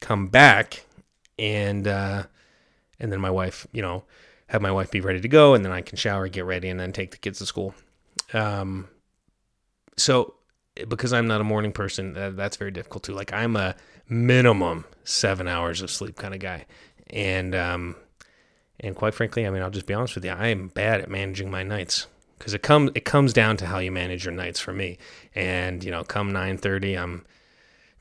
come 0.00 0.28
back 0.28 0.84
and 1.38 1.86
uh, 1.86 2.24
and 3.00 3.12
then 3.12 3.20
my 3.20 3.30
wife, 3.30 3.66
you 3.72 3.82
know, 3.82 4.04
have 4.48 4.62
my 4.62 4.70
wife 4.70 4.90
be 4.90 5.00
ready 5.00 5.20
to 5.20 5.28
go, 5.28 5.54
and 5.54 5.64
then 5.64 5.72
I 5.72 5.80
can 5.80 5.96
shower, 5.96 6.28
get 6.28 6.44
ready, 6.44 6.68
and 6.68 6.78
then 6.78 6.92
take 6.92 7.10
the 7.10 7.16
kids 7.16 7.38
to 7.38 7.46
school. 7.46 7.74
Um, 8.32 8.88
so 9.96 10.34
because 10.88 11.12
I'm 11.12 11.26
not 11.26 11.40
a 11.40 11.44
morning 11.44 11.72
person, 11.72 12.16
uh, 12.16 12.30
that's 12.30 12.56
very 12.56 12.70
difficult 12.70 13.04
too. 13.04 13.14
Like 13.14 13.32
I'm 13.32 13.56
a 13.56 13.74
minimum 14.08 14.84
seven 15.04 15.48
hours 15.48 15.82
of 15.82 15.90
sleep 15.90 16.16
kind 16.16 16.34
of 16.34 16.40
guy, 16.40 16.66
and 17.10 17.54
um, 17.54 17.96
and 18.80 18.96
quite 18.96 19.14
frankly, 19.14 19.46
I 19.46 19.50
mean, 19.50 19.62
I'll 19.62 19.70
just 19.70 19.86
be 19.86 19.94
honest 19.94 20.14
with 20.14 20.24
you, 20.24 20.32
I 20.32 20.48
am 20.48 20.68
bad 20.68 21.00
at 21.00 21.10
managing 21.10 21.50
my 21.50 21.62
nights 21.62 22.06
because 22.42 22.54
it 22.54 22.62
comes 22.62 22.90
it 22.96 23.04
comes 23.04 23.32
down 23.32 23.56
to 23.58 23.66
how 23.66 23.78
you 23.78 23.92
manage 23.92 24.24
your 24.24 24.34
nights 24.34 24.58
for 24.58 24.72
me. 24.72 24.98
And 25.32 25.84
you 25.84 25.92
know, 25.92 26.02
come 26.02 26.32
nine 26.32 26.58
thirty, 26.58 26.98
I'm 26.98 27.24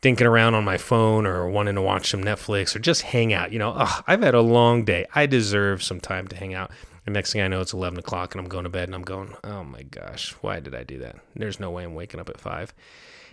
dinking 0.01 0.25
around 0.25 0.55
on 0.55 0.63
my 0.63 0.77
phone 0.77 1.27
or 1.27 1.47
wanting 1.47 1.75
to 1.75 1.81
watch 1.81 2.09
some 2.09 2.23
Netflix 2.23 2.75
or 2.75 2.79
just 2.79 3.03
hang 3.03 3.33
out. 3.33 3.51
You 3.51 3.59
know, 3.59 3.73
ugh, 3.73 4.03
I've 4.07 4.23
had 4.23 4.33
a 4.33 4.41
long 4.41 4.83
day. 4.83 5.05
I 5.13 5.27
deserve 5.27 5.83
some 5.83 5.99
time 5.99 6.27
to 6.29 6.35
hang 6.35 6.55
out. 6.55 6.71
And 7.05 7.13
next 7.13 7.33
thing 7.33 7.41
I 7.41 7.47
know, 7.47 7.61
it's 7.61 7.73
11 7.73 7.99
o'clock 7.99 8.33
and 8.33 8.43
I'm 8.43 8.49
going 8.49 8.63
to 8.63 8.69
bed 8.69 8.87
and 8.87 8.95
I'm 8.95 9.03
going, 9.03 9.35
oh 9.43 9.63
my 9.63 9.83
gosh, 9.83 10.31
why 10.41 10.59
did 10.59 10.73
I 10.73 10.83
do 10.83 10.97
that? 10.99 11.17
There's 11.35 11.59
no 11.59 11.69
way 11.69 11.83
I'm 11.83 11.93
waking 11.93 12.19
up 12.19 12.29
at 12.29 12.41
five. 12.41 12.73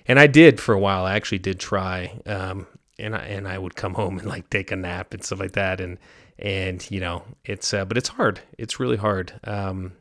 And 0.07 0.19
I 0.19 0.27
did 0.27 0.61
for 0.61 0.75
a 0.75 0.79
while. 0.79 1.07
I 1.07 1.15
actually 1.15 1.39
did 1.39 1.59
try. 1.59 2.21
Um, 2.27 2.67
and 2.99 3.15
I, 3.15 3.21
and 3.21 3.49
I 3.49 3.59
would 3.59 3.75
come 3.75 3.95
home 3.95 4.19
and 4.19 4.29
like 4.29 4.51
take 4.51 4.71
a 4.71 4.77
nap 4.77 5.15
and 5.15 5.25
stuff 5.25 5.41
like 5.41 5.53
that. 5.53 5.81
And, 5.81 5.99
and, 6.39 6.87
you 6.91 7.01
know, 7.01 7.25
it's, 7.45 7.73
uh, 7.73 7.87
but 7.87 7.97
it's 7.97 8.11
hard. 8.11 8.41
It's 8.59 8.79
really 8.79 8.97
hard. 8.97 9.39
Um, 9.45 9.93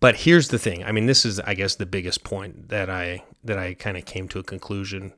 but 0.00 0.16
here's 0.16 0.48
the 0.48 0.58
thing. 0.58 0.84
I 0.84 0.92
mean, 0.92 1.06
this 1.06 1.24
is, 1.24 1.40
I 1.40 1.54
guess, 1.54 1.74
the 1.74 1.86
biggest 1.86 2.24
point 2.24 2.68
that 2.68 2.88
I 2.88 3.24
that 3.44 3.58
I 3.58 3.74
kind 3.74 3.96
of 3.96 4.04
came 4.04 4.28
to 4.28 4.38
a 4.38 4.44
conclusion 4.44 5.12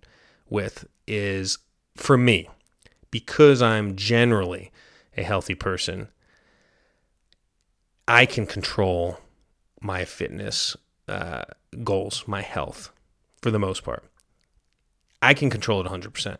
with 0.49 0.87
is 1.06 1.59
for 1.97 2.17
me, 2.17 2.49
because 3.11 3.61
I'm 3.62 3.97
generally 3.97 4.73
a 5.17 5.23
healthy 5.23 5.55
person, 5.55 6.09
I 8.09 8.27
can 8.27 8.47
control 8.47 9.19
my 9.81 10.05
fitness 10.05 10.77
uh, 11.09 11.43
goals, 11.85 12.25
my 12.26 12.43
health, 12.43 12.90
for 13.43 13.50
the 13.50 13.59
most 13.59 13.85
part. 13.85 14.04
I 15.23 15.35
can 15.35 15.50
control 15.50 15.81
it 15.81 15.87
100%. 15.88 16.38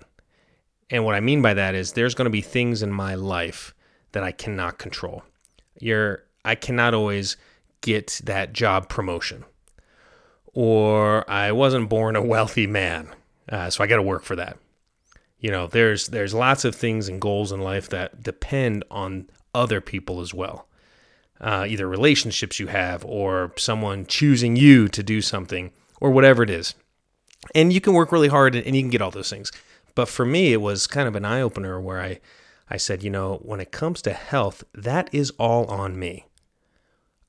And 0.88 1.05
what 1.05 1.14
I 1.14 1.21
mean 1.21 1.43
by 1.43 1.55
that 1.55 1.75
is 1.75 1.93
there's 1.93 2.14
going 2.14 2.26
to 2.26 2.31
be 2.31 2.41
things 2.41 2.83
in 2.83 2.91
my 2.91 3.14
life 3.14 3.75
that 4.12 4.25
I 4.25 4.33
cannot 4.33 4.79
control. 4.79 5.23
You're, 5.79 6.25
I 6.45 6.55
cannot 6.55 6.95
always 6.95 7.37
get 7.81 8.21
that 8.25 8.53
job 8.53 8.89
promotion. 8.89 9.45
Or 10.53 11.29
I 11.31 11.53
wasn't 11.53 11.89
born 11.89 12.17
a 12.17 12.23
wealthy 12.23 12.67
man, 12.67 13.09
uh, 13.49 13.71
so 13.71 13.85
I 13.85 13.87
got 13.87 13.97
to 13.97 14.03
work 14.03 14.25
for 14.25 14.37
that. 14.37 14.59
You 15.39 15.51
know, 15.51 15.67
there's 15.67 16.09
there's 16.09 16.35
lots 16.35 16.65
of 16.65 16.75
things 16.75 17.09
and 17.09 17.21
goals 17.21 17.53
in 17.53 17.61
life 17.61 17.89
that 17.91 18.23
depend 18.23 18.85
on 18.91 19.31
other 19.55 19.81
people 19.81 20.21
as 20.21 20.35
well. 20.35 20.67
Uh, 21.41 21.65
either 21.67 21.89
relationships 21.89 22.61
you 22.61 22.67
have 22.67 23.05
or 23.07 23.53
someone 23.57 24.05
choosing 24.05 24.57
you 24.57 24.89
to 24.89 25.03
do 25.03 25.23
something 25.23 25.71
or 26.01 26.11
whatever 26.11 26.43
it 26.43 26.51
is. 26.51 26.75
And 27.55 27.73
you 27.73 27.81
can 27.81 27.95
work 27.95 28.13
really 28.13 28.29
hard 28.29 28.55
and 28.55 28.77
you 28.77 28.83
can 28.83 28.91
get 28.91 29.01
all 29.01 29.11
those 29.11 29.31
things. 29.31 29.51
But 29.95 30.09
for 30.09 30.27
me, 30.27 30.53
it 30.53 30.61
was 30.61 30.87
kind 30.87 31.09
of 31.09 31.17
an 31.17 31.25
eye 31.25 31.41
opener 31.41 31.81
where 31.81 32.01
I, 32.01 32.21
I 32.69 32.77
said, 32.77 33.03
you 33.03 33.11
know, 33.11 33.37
when 33.43 33.61
it 33.61 33.73
comes 33.73 34.03
to 34.03 34.13
health, 34.13 34.65
that 34.75 35.09
is 35.13 35.31
all 35.39 35.65
on 35.67 35.99
me. 35.99 36.27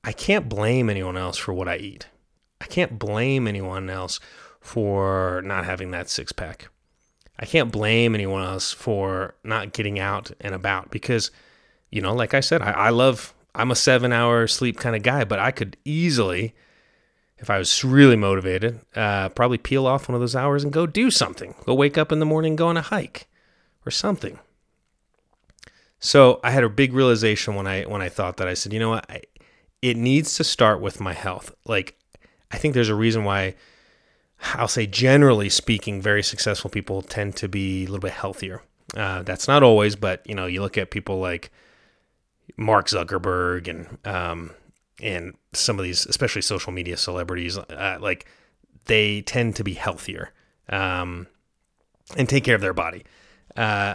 I 0.04 0.12
can't 0.12 0.48
blame 0.48 0.90
anyone 0.90 1.16
else 1.16 1.38
for 1.38 1.52
what 1.52 1.68
I 1.68 1.76
eat. 1.76 2.06
I 2.60 2.66
can't 2.66 2.98
blame 2.98 3.46
anyone 3.46 3.88
else 3.90 4.20
for 4.60 5.42
not 5.44 5.64
having 5.64 5.90
that 5.90 6.08
six 6.08 6.32
pack. 6.32 6.68
I 7.38 7.44
can't 7.44 7.72
blame 7.72 8.14
anyone 8.14 8.44
else 8.44 8.72
for 8.72 9.34
not 9.42 9.72
getting 9.72 9.98
out 9.98 10.30
and 10.40 10.54
about 10.54 10.90
because, 10.90 11.30
you 11.90 12.00
know, 12.00 12.14
like 12.14 12.34
I 12.34 12.40
said, 12.40 12.62
I, 12.62 12.70
I 12.70 12.90
love, 12.90 13.34
I'm 13.54 13.70
a 13.70 13.76
seven 13.76 14.12
hour 14.12 14.46
sleep 14.46 14.78
kind 14.78 14.94
of 14.94 15.02
guy, 15.02 15.24
but 15.24 15.38
I 15.38 15.50
could 15.50 15.76
easily, 15.84 16.54
if 17.38 17.50
I 17.50 17.58
was 17.58 17.84
really 17.84 18.16
motivated, 18.16 18.80
uh, 18.94 19.28
probably 19.30 19.58
peel 19.58 19.86
off 19.86 20.08
one 20.08 20.14
of 20.14 20.20
those 20.20 20.36
hours 20.36 20.62
and 20.62 20.72
go 20.72 20.86
do 20.86 21.10
something. 21.10 21.54
Go 21.64 21.74
wake 21.74 21.98
up 21.98 22.12
in 22.12 22.20
the 22.20 22.26
morning, 22.26 22.54
go 22.54 22.68
on 22.68 22.76
a 22.76 22.82
hike 22.82 23.26
or 23.84 23.90
something. 23.90 24.38
So 25.98 26.40
I 26.42 26.50
had 26.50 26.64
a 26.64 26.68
big 26.68 26.92
realization 26.92 27.54
when 27.54 27.68
I 27.68 27.84
when 27.84 28.02
I 28.02 28.08
thought 28.08 28.36
that 28.38 28.48
I 28.48 28.54
said, 28.54 28.72
you 28.72 28.80
know 28.80 28.90
what, 28.90 29.08
I, 29.08 29.22
it 29.82 29.96
needs 29.96 30.36
to 30.36 30.44
start 30.44 30.80
with 30.80 31.00
my 31.00 31.12
health. 31.12 31.54
Like, 31.66 31.98
I 32.50 32.56
think 32.56 32.74
there's 32.74 32.88
a 32.88 32.94
reason 32.94 33.24
why 33.24 33.54
I'll 34.54 34.68
say, 34.68 34.86
generally 34.86 35.48
speaking, 35.48 36.00
very 36.00 36.22
successful 36.22 36.70
people 36.70 37.02
tend 37.02 37.36
to 37.36 37.48
be 37.48 37.82
a 37.82 37.86
little 37.86 38.00
bit 38.00 38.12
healthier. 38.12 38.62
Uh, 38.96 39.22
that's 39.22 39.48
not 39.48 39.62
always, 39.62 39.96
but 39.96 40.26
you 40.26 40.34
know, 40.34 40.46
you 40.46 40.60
look 40.60 40.76
at 40.76 40.90
people 40.90 41.18
like 41.18 41.50
Mark 42.56 42.88
Zuckerberg 42.88 43.68
and 43.68 43.98
um, 44.06 44.50
and 45.00 45.34
some 45.52 45.78
of 45.78 45.84
these, 45.84 46.06
especially 46.06 46.42
social 46.42 46.72
media 46.72 46.96
celebrities, 46.96 47.56
uh, 47.56 47.98
like 48.00 48.26
they 48.86 49.22
tend 49.22 49.56
to 49.56 49.64
be 49.64 49.74
healthier 49.74 50.32
um, 50.68 51.26
and 52.16 52.28
take 52.28 52.44
care 52.44 52.54
of 52.54 52.60
their 52.60 52.74
body. 52.74 53.04
Uh, 53.56 53.94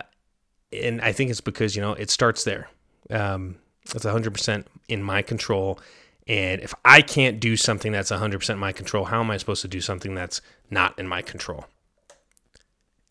and 0.72 1.02
I 1.02 1.12
think 1.12 1.30
it's 1.30 1.42
because 1.42 1.76
you 1.76 1.82
know 1.82 1.94
it 1.94 2.10
starts 2.10 2.44
there. 2.44 2.70
Um, 3.10 3.58
it's 3.84 4.06
100% 4.06 4.66
in 4.88 5.04
my 5.04 5.22
control. 5.22 5.80
And 6.28 6.62
if 6.62 6.74
I 6.84 7.02
can't 7.02 7.40
do 7.40 7.56
something 7.56 7.92
that's 7.92 8.12
100% 8.12 8.58
my 8.58 8.72
control, 8.72 9.06
how 9.06 9.22
am 9.22 9.32
I 9.32 9.38
supposed 9.38 9.62
to 9.62 9.68
do 9.68 9.82
something 9.82 10.14
that's 10.14 10.42
not 10.70 10.98
in 11.00 11.08
my 11.08 11.22
control? 11.22 11.66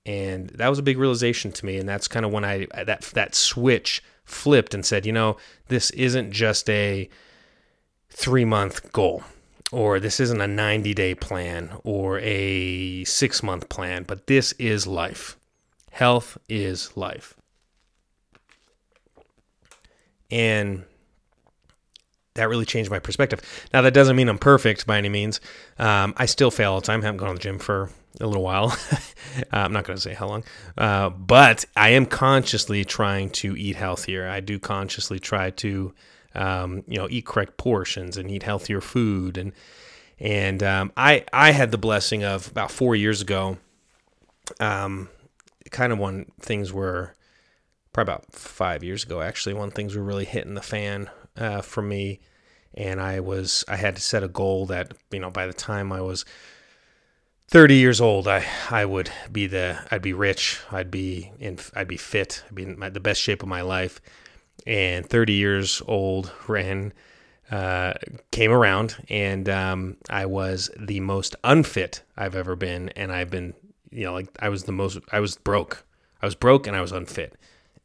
And 0.05 0.51
that 0.51 0.69
was 0.69 0.79
a 0.79 0.83
big 0.83 0.99
realization 0.99 1.51
to 1.53 1.67
me. 1.67 1.79
And 1.79 1.89
that's 1.89 2.09
kind 2.09 2.25
of 2.25 2.33
when 2.33 2.45
I 2.45 2.67
that 2.75 3.03
that 3.15 3.35
switch 3.35 4.03
flipped 4.25 4.75
and 4.75 4.85
said, 4.85 5.07
you 5.07 5.13
know, 5.13 5.37
this 5.69 5.91
isn't 5.91 6.31
just 6.31 6.69
a 6.71 7.09
three 8.11 8.45
month 8.45 8.93
goal, 8.93 9.25
or 9.73 9.99
this 9.99 10.21
isn't 10.21 10.41
a 10.41 10.47
90 10.47 10.95
day 10.95 11.15
plan 11.15 11.73
or 11.83 12.21
a 12.21 13.05
six 13.05 13.43
month 13.43 13.69
plan, 13.69 14.05
but 14.05 14.27
this 14.27 14.53
is 14.53 14.87
life. 14.87 15.37
Health 15.91 16.39
is 16.49 16.97
life. 16.97 17.35
And 20.31 20.85
that 22.37 22.49
really 22.49 22.65
changed 22.65 22.91
my 22.91 22.99
perspective. 22.99 23.41
Now, 23.73 23.83
that 23.83 23.93
doesn't 23.93 24.17
mean 24.17 24.29
I'm 24.29 24.39
perfect 24.39 24.87
by 24.87 24.99
any 24.99 25.09
means. 25.09 25.41
Um, 25.79 26.15
I 26.17 26.27
still 26.27 26.51
fail 26.51 26.73
all 26.73 26.81
the 26.81 26.87
time. 26.87 27.01
I 27.01 27.05
haven't 27.05 27.19
gone 27.19 27.29
to 27.29 27.35
the 27.35 27.41
gym 27.41 27.59
for 27.59 27.91
a 28.21 28.27
little 28.27 28.43
while. 28.43 28.67
uh, 28.93 29.43
I'm 29.53 29.73
not 29.73 29.85
going 29.85 29.97
to 29.97 30.03
say 30.03 30.15
how 30.15 30.29
long, 30.29 30.45
uh, 30.79 31.11
but 31.11 31.65
I 31.77 31.91
am 31.91 32.07
consciously 32.07 32.85
trying 32.85 33.31
to 33.31 33.57
eat 33.57 33.77
healthier. 33.77 34.29
I 34.29 34.41
do 34.41 34.59
consciously 34.59 35.19
try 35.19 35.51
to, 35.51 35.93
um, 36.35 36.85
you 36.87 36.99
know, 36.99 37.09
eat 37.11 37.27
correct 37.27 37.57
portions 37.57 38.17
and 38.17 38.31
eat 38.31 38.43
healthier 38.43 38.81
food. 38.81 39.37
And 39.37 39.53
and 40.19 40.63
um, 40.63 40.93
I 40.97 41.25
I 41.33 41.51
had 41.51 41.71
the 41.71 41.79
blessing 41.79 42.25
of 42.25 42.49
about 42.49 42.71
four 42.71 42.97
years 42.97 43.21
ago. 43.21 43.59
Um, 44.61 45.09
kind 45.71 45.93
of 45.93 45.99
when 45.99 46.27
things 46.41 46.73
were 46.73 47.15
probably 47.93 48.13
about 48.13 48.33
five 48.33 48.85
years 48.85 49.05
ago 49.05 49.21
actually 49.21 49.55
when 49.55 49.71
things 49.71 49.97
were 49.97 50.03
really 50.03 50.25
hitting 50.25 50.55
the 50.55 50.63
fan 50.63 51.11
uh, 51.37 51.61
for 51.61 51.83
me 51.83 52.21
and 52.75 53.01
i 53.01 53.21
was 53.21 53.65
i 53.69 53.77
had 53.77 53.97
to 53.97 54.03
set 54.03 54.23
a 54.23 54.29
goal 54.29 54.67
that 54.67 54.93
you 55.11 55.21
know 55.21 55.31
by 55.31 55.47
the 55.47 55.53
time 55.53 55.93
i 55.93 56.01
was 56.01 56.25
30 57.49 57.77
years 57.77 58.01
old, 58.01 58.27
I, 58.27 58.45
I 58.71 58.85
would 58.85 59.11
be 59.31 59.47
the, 59.47 59.79
I'd 59.91 60.03
be 60.03 60.13
rich. 60.13 60.61
I'd 60.73 60.91
be 60.91 61.31
in, 61.39 61.59
I'd 61.75 61.89
be 61.89 61.97
fit. 61.97 62.43
I'd 62.49 62.55
be 62.55 62.65
in 62.65 62.79
my, 62.79 62.89
the 62.89 63.01
best 63.01 63.21
shape 63.21 63.43
of 63.43 63.49
my 63.49 63.63
life. 63.63 64.01
And 64.67 65.09
30 65.09 65.33
years 65.33 65.81
old 65.87 66.33
ran, 66.49 66.93
uh, 67.51 67.95
came 68.33 68.51
around 68.51 68.97
and, 69.09 69.49
um, 69.49 69.97
I 70.11 70.27
was 70.27 70.71
the 70.77 70.99
most 70.99 71.37
unfit 71.45 72.03
I've 72.17 72.35
ever 72.35 72.57
been. 72.57 72.89
And 72.91 73.13
I've 73.13 73.31
been, 73.31 73.55
you 73.91 74.05
know, 74.05 74.13
like 74.13 74.29
I 74.41 74.49
was 74.49 74.65
the 74.65 74.73
most, 74.73 74.99
I 75.13 75.21
was 75.21 75.37
broke. 75.37 75.85
I 76.21 76.27
was 76.27 76.35
broke 76.35 76.67
and 76.67 76.75
I 76.75 76.81
was 76.81 76.91
unfit. 76.91 77.37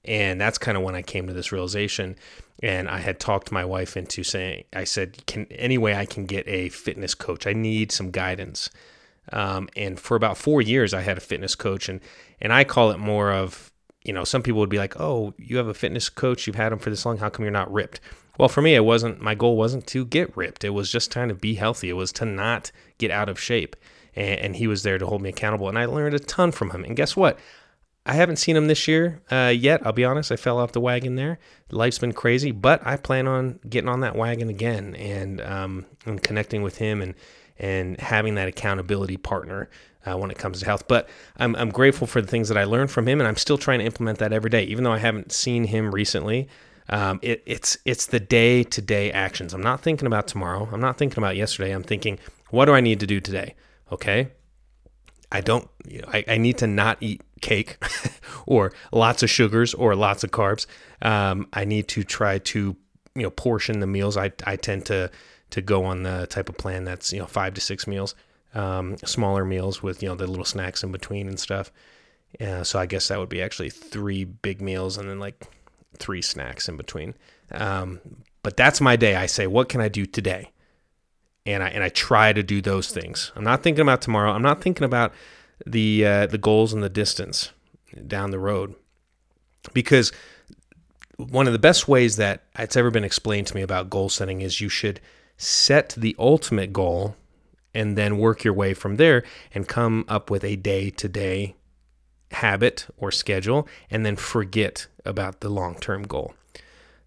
And 0.03 0.41
that's 0.41 0.57
kind 0.57 0.77
of 0.77 0.83
when 0.83 0.95
I 0.95 1.01
came 1.01 1.27
to 1.27 1.33
this 1.33 1.51
realization. 1.51 2.15
And 2.63 2.89
I 2.89 2.99
had 2.99 3.19
talked 3.19 3.51
my 3.51 3.65
wife 3.65 3.97
into 3.97 4.23
saying, 4.23 4.63
I 4.73 4.83
said, 4.83 5.25
can 5.25 5.47
any 5.51 5.77
way 5.77 5.95
I 5.95 6.05
can 6.05 6.25
get 6.25 6.47
a 6.47 6.69
fitness 6.69 7.13
coach? 7.13 7.45
I 7.47 7.53
need 7.53 7.91
some 7.91 8.11
guidance. 8.11 8.69
Um, 9.31 9.69
and 9.75 9.99
for 9.99 10.15
about 10.15 10.37
four 10.37 10.61
years, 10.61 10.93
I 10.93 11.01
had 11.01 11.17
a 11.17 11.21
fitness 11.21 11.55
coach, 11.55 11.89
and 11.89 12.01
and 12.41 12.51
I 12.51 12.63
call 12.63 12.91
it 12.91 12.97
more 12.97 13.31
of 13.31 13.71
you 14.03 14.13
know 14.13 14.23
some 14.23 14.41
people 14.41 14.59
would 14.59 14.69
be 14.69 14.79
like, 14.79 14.99
oh, 14.99 15.33
you 15.37 15.57
have 15.57 15.67
a 15.67 15.73
fitness 15.73 16.09
coach, 16.09 16.47
you've 16.47 16.55
had 16.55 16.71
him 16.71 16.79
for 16.79 16.89
this 16.89 17.05
long, 17.05 17.17
how 17.17 17.29
come 17.29 17.45
you're 17.45 17.51
not 17.51 17.71
ripped? 17.71 18.01
Well, 18.37 18.49
for 18.49 18.61
me, 18.61 18.75
it 18.75 18.85
wasn't. 18.85 19.21
My 19.21 19.35
goal 19.35 19.57
wasn't 19.57 19.85
to 19.87 20.05
get 20.05 20.35
ripped. 20.35 20.63
It 20.63 20.71
was 20.71 20.91
just 20.91 21.11
trying 21.11 21.27
to 21.27 21.35
be 21.35 21.55
healthy. 21.55 21.89
It 21.89 21.93
was 21.93 22.11
to 22.13 22.25
not 22.25 22.71
get 22.97 23.11
out 23.11 23.29
of 23.29 23.39
shape, 23.39 23.75
and, 24.15 24.39
and 24.39 24.55
he 24.55 24.67
was 24.67 24.83
there 24.83 24.97
to 24.97 25.05
hold 25.05 25.21
me 25.21 25.29
accountable. 25.29 25.69
And 25.69 25.77
I 25.77 25.85
learned 25.85 26.15
a 26.15 26.19
ton 26.19 26.51
from 26.51 26.71
him. 26.71 26.83
And 26.83 26.95
guess 26.95 27.15
what? 27.15 27.37
I 28.05 28.13
haven't 28.13 28.37
seen 28.37 28.55
him 28.55 28.67
this 28.67 28.87
year 28.87 29.21
uh, 29.31 29.53
yet. 29.55 29.85
I'll 29.85 29.93
be 29.93 30.05
honest. 30.05 30.31
I 30.31 30.35
fell 30.35 30.57
off 30.57 30.71
the 30.71 30.81
wagon 30.81 31.15
there. 31.15 31.37
Life's 31.69 31.99
been 31.99 32.13
crazy, 32.13 32.51
but 32.51 32.85
I 32.85 32.97
plan 32.97 33.27
on 33.27 33.59
getting 33.69 33.89
on 33.89 33.99
that 33.99 34.15
wagon 34.15 34.49
again 34.49 34.95
and 34.95 35.39
um, 35.41 35.85
and 36.05 36.21
connecting 36.21 36.63
with 36.63 36.77
him 36.77 37.01
and 37.01 37.13
and 37.59 37.99
having 37.99 38.35
that 38.35 38.47
accountability 38.47 39.17
partner 39.17 39.69
uh, 40.05 40.17
when 40.17 40.31
it 40.31 40.37
comes 40.39 40.59
to 40.59 40.65
health. 40.65 40.87
But 40.87 41.07
I'm, 41.37 41.55
I'm 41.55 41.69
grateful 41.69 42.07
for 42.07 42.21
the 42.21 42.27
things 42.27 42.49
that 42.49 42.57
I 42.57 42.63
learned 42.63 42.89
from 42.89 43.07
him, 43.07 43.21
and 43.21 43.27
I'm 43.27 43.35
still 43.35 43.59
trying 43.59 43.79
to 43.79 43.85
implement 43.85 44.17
that 44.17 44.33
every 44.33 44.49
day, 44.49 44.63
even 44.63 44.83
though 44.83 44.93
I 44.93 44.97
haven't 44.97 45.31
seen 45.31 45.65
him 45.65 45.93
recently. 45.93 46.47
Um, 46.89 47.19
it, 47.21 47.43
it's 47.45 47.77
it's 47.85 48.07
the 48.07 48.19
day 48.19 48.63
to 48.63 48.81
day 48.81 49.11
actions. 49.11 49.53
I'm 49.53 49.61
not 49.61 49.81
thinking 49.81 50.07
about 50.07 50.27
tomorrow. 50.27 50.67
I'm 50.71 50.81
not 50.81 50.97
thinking 50.97 51.19
about 51.19 51.35
yesterday. 51.35 51.71
I'm 51.71 51.83
thinking, 51.83 52.17
what 52.49 52.65
do 52.65 52.73
I 52.73 52.81
need 52.81 52.99
to 53.01 53.07
do 53.07 53.19
today? 53.19 53.55
Okay. 53.91 54.31
I 55.31 55.39
don't. 55.39 55.69
I, 56.07 56.25
I 56.27 56.37
need 56.37 56.57
to 56.57 56.67
not 56.67 56.97
eat 56.99 57.21
cake, 57.41 57.77
or 58.45 58.71
lots 58.91 59.23
of 59.23 59.29
sugars, 59.29 59.73
or 59.73 59.95
lots 59.95 60.23
of 60.23 60.31
carbs. 60.31 60.65
Um, 61.01 61.47
I 61.53 61.65
need 61.65 61.87
to 61.89 62.03
try 62.03 62.39
to 62.39 62.75
you 63.15 63.23
know 63.23 63.29
portion 63.29 63.79
the 63.79 63.87
meals. 63.87 64.17
I 64.17 64.31
I 64.45 64.55
tend 64.55 64.85
to 64.87 65.11
to 65.51 65.61
go 65.61 65.83
on 65.85 66.03
the 66.03 66.27
type 66.27 66.49
of 66.49 66.57
plan 66.57 66.85
that's 66.85 67.11
you 67.11 67.19
know 67.19 67.27
five 67.27 67.53
to 67.55 67.61
six 67.61 67.87
meals, 67.87 68.15
um, 68.53 68.97
smaller 68.97 69.45
meals 69.45 69.83
with 69.83 70.01
you 70.01 70.09
know 70.09 70.15
the 70.15 70.27
little 70.27 70.45
snacks 70.45 70.83
in 70.83 70.91
between 70.91 71.27
and 71.27 71.39
stuff. 71.39 71.71
So 72.63 72.79
I 72.79 72.85
guess 72.85 73.09
that 73.09 73.19
would 73.19 73.29
be 73.29 73.41
actually 73.41 73.69
three 73.69 74.23
big 74.23 74.61
meals 74.61 74.97
and 74.97 75.09
then 75.09 75.19
like 75.19 75.45
three 75.97 76.21
snacks 76.21 76.69
in 76.69 76.77
between. 76.77 77.13
Um, 77.51 77.99
but 78.43 78.57
that's 78.57 78.81
my 78.81 78.95
day. 78.95 79.15
I 79.15 79.25
say, 79.25 79.47
what 79.47 79.69
can 79.69 79.81
I 79.81 79.87
do 79.87 80.05
today? 80.05 80.51
And 81.45 81.63
I 81.63 81.69
and 81.69 81.83
I 81.83 81.89
try 81.89 82.33
to 82.33 82.43
do 82.43 82.61
those 82.61 82.91
things. 82.91 83.31
I'm 83.35 83.43
not 83.43 83.63
thinking 83.63 83.81
about 83.81 84.01
tomorrow. 84.01 84.31
I'm 84.31 84.41
not 84.41 84.61
thinking 84.61 84.83
about 84.83 85.13
the 85.65 86.05
uh, 86.05 86.25
the 86.27 86.37
goals 86.37 86.73
and 86.73 86.83
the 86.83 86.89
distance 86.89 87.51
down 88.07 88.31
the 88.31 88.39
road, 88.39 88.75
because 89.73 90.11
one 91.17 91.47
of 91.47 91.53
the 91.53 91.59
best 91.59 91.87
ways 91.87 92.15
that 92.15 92.43
it's 92.57 92.75
ever 92.75 92.89
been 92.89 93.03
explained 93.03 93.47
to 93.47 93.55
me 93.55 93.61
about 93.61 93.89
goal 93.89 94.09
setting 94.09 94.41
is 94.41 94.61
you 94.61 94.69
should 94.69 94.99
set 95.37 95.89
the 95.97 96.15
ultimate 96.17 96.73
goal 96.73 97.15
and 97.73 97.97
then 97.97 98.17
work 98.17 98.43
your 98.43 98.53
way 98.53 98.73
from 98.73 98.95
there 98.95 99.23
and 99.53 99.67
come 99.67 100.05
up 100.07 100.29
with 100.29 100.43
a 100.43 100.55
day 100.55 100.89
to 100.89 101.07
day 101.07 101.55
habit 102.31 102.87
or 102.97 103.11
schedule 103.11 103.67
and 103.89 104.05
then 104.05 104.15
forget 104.15 104.87
about 105.05 105.41
the 105.41 105.49
long 105.49 105.75
term 105.75 106.03
goal. 106.03 106.33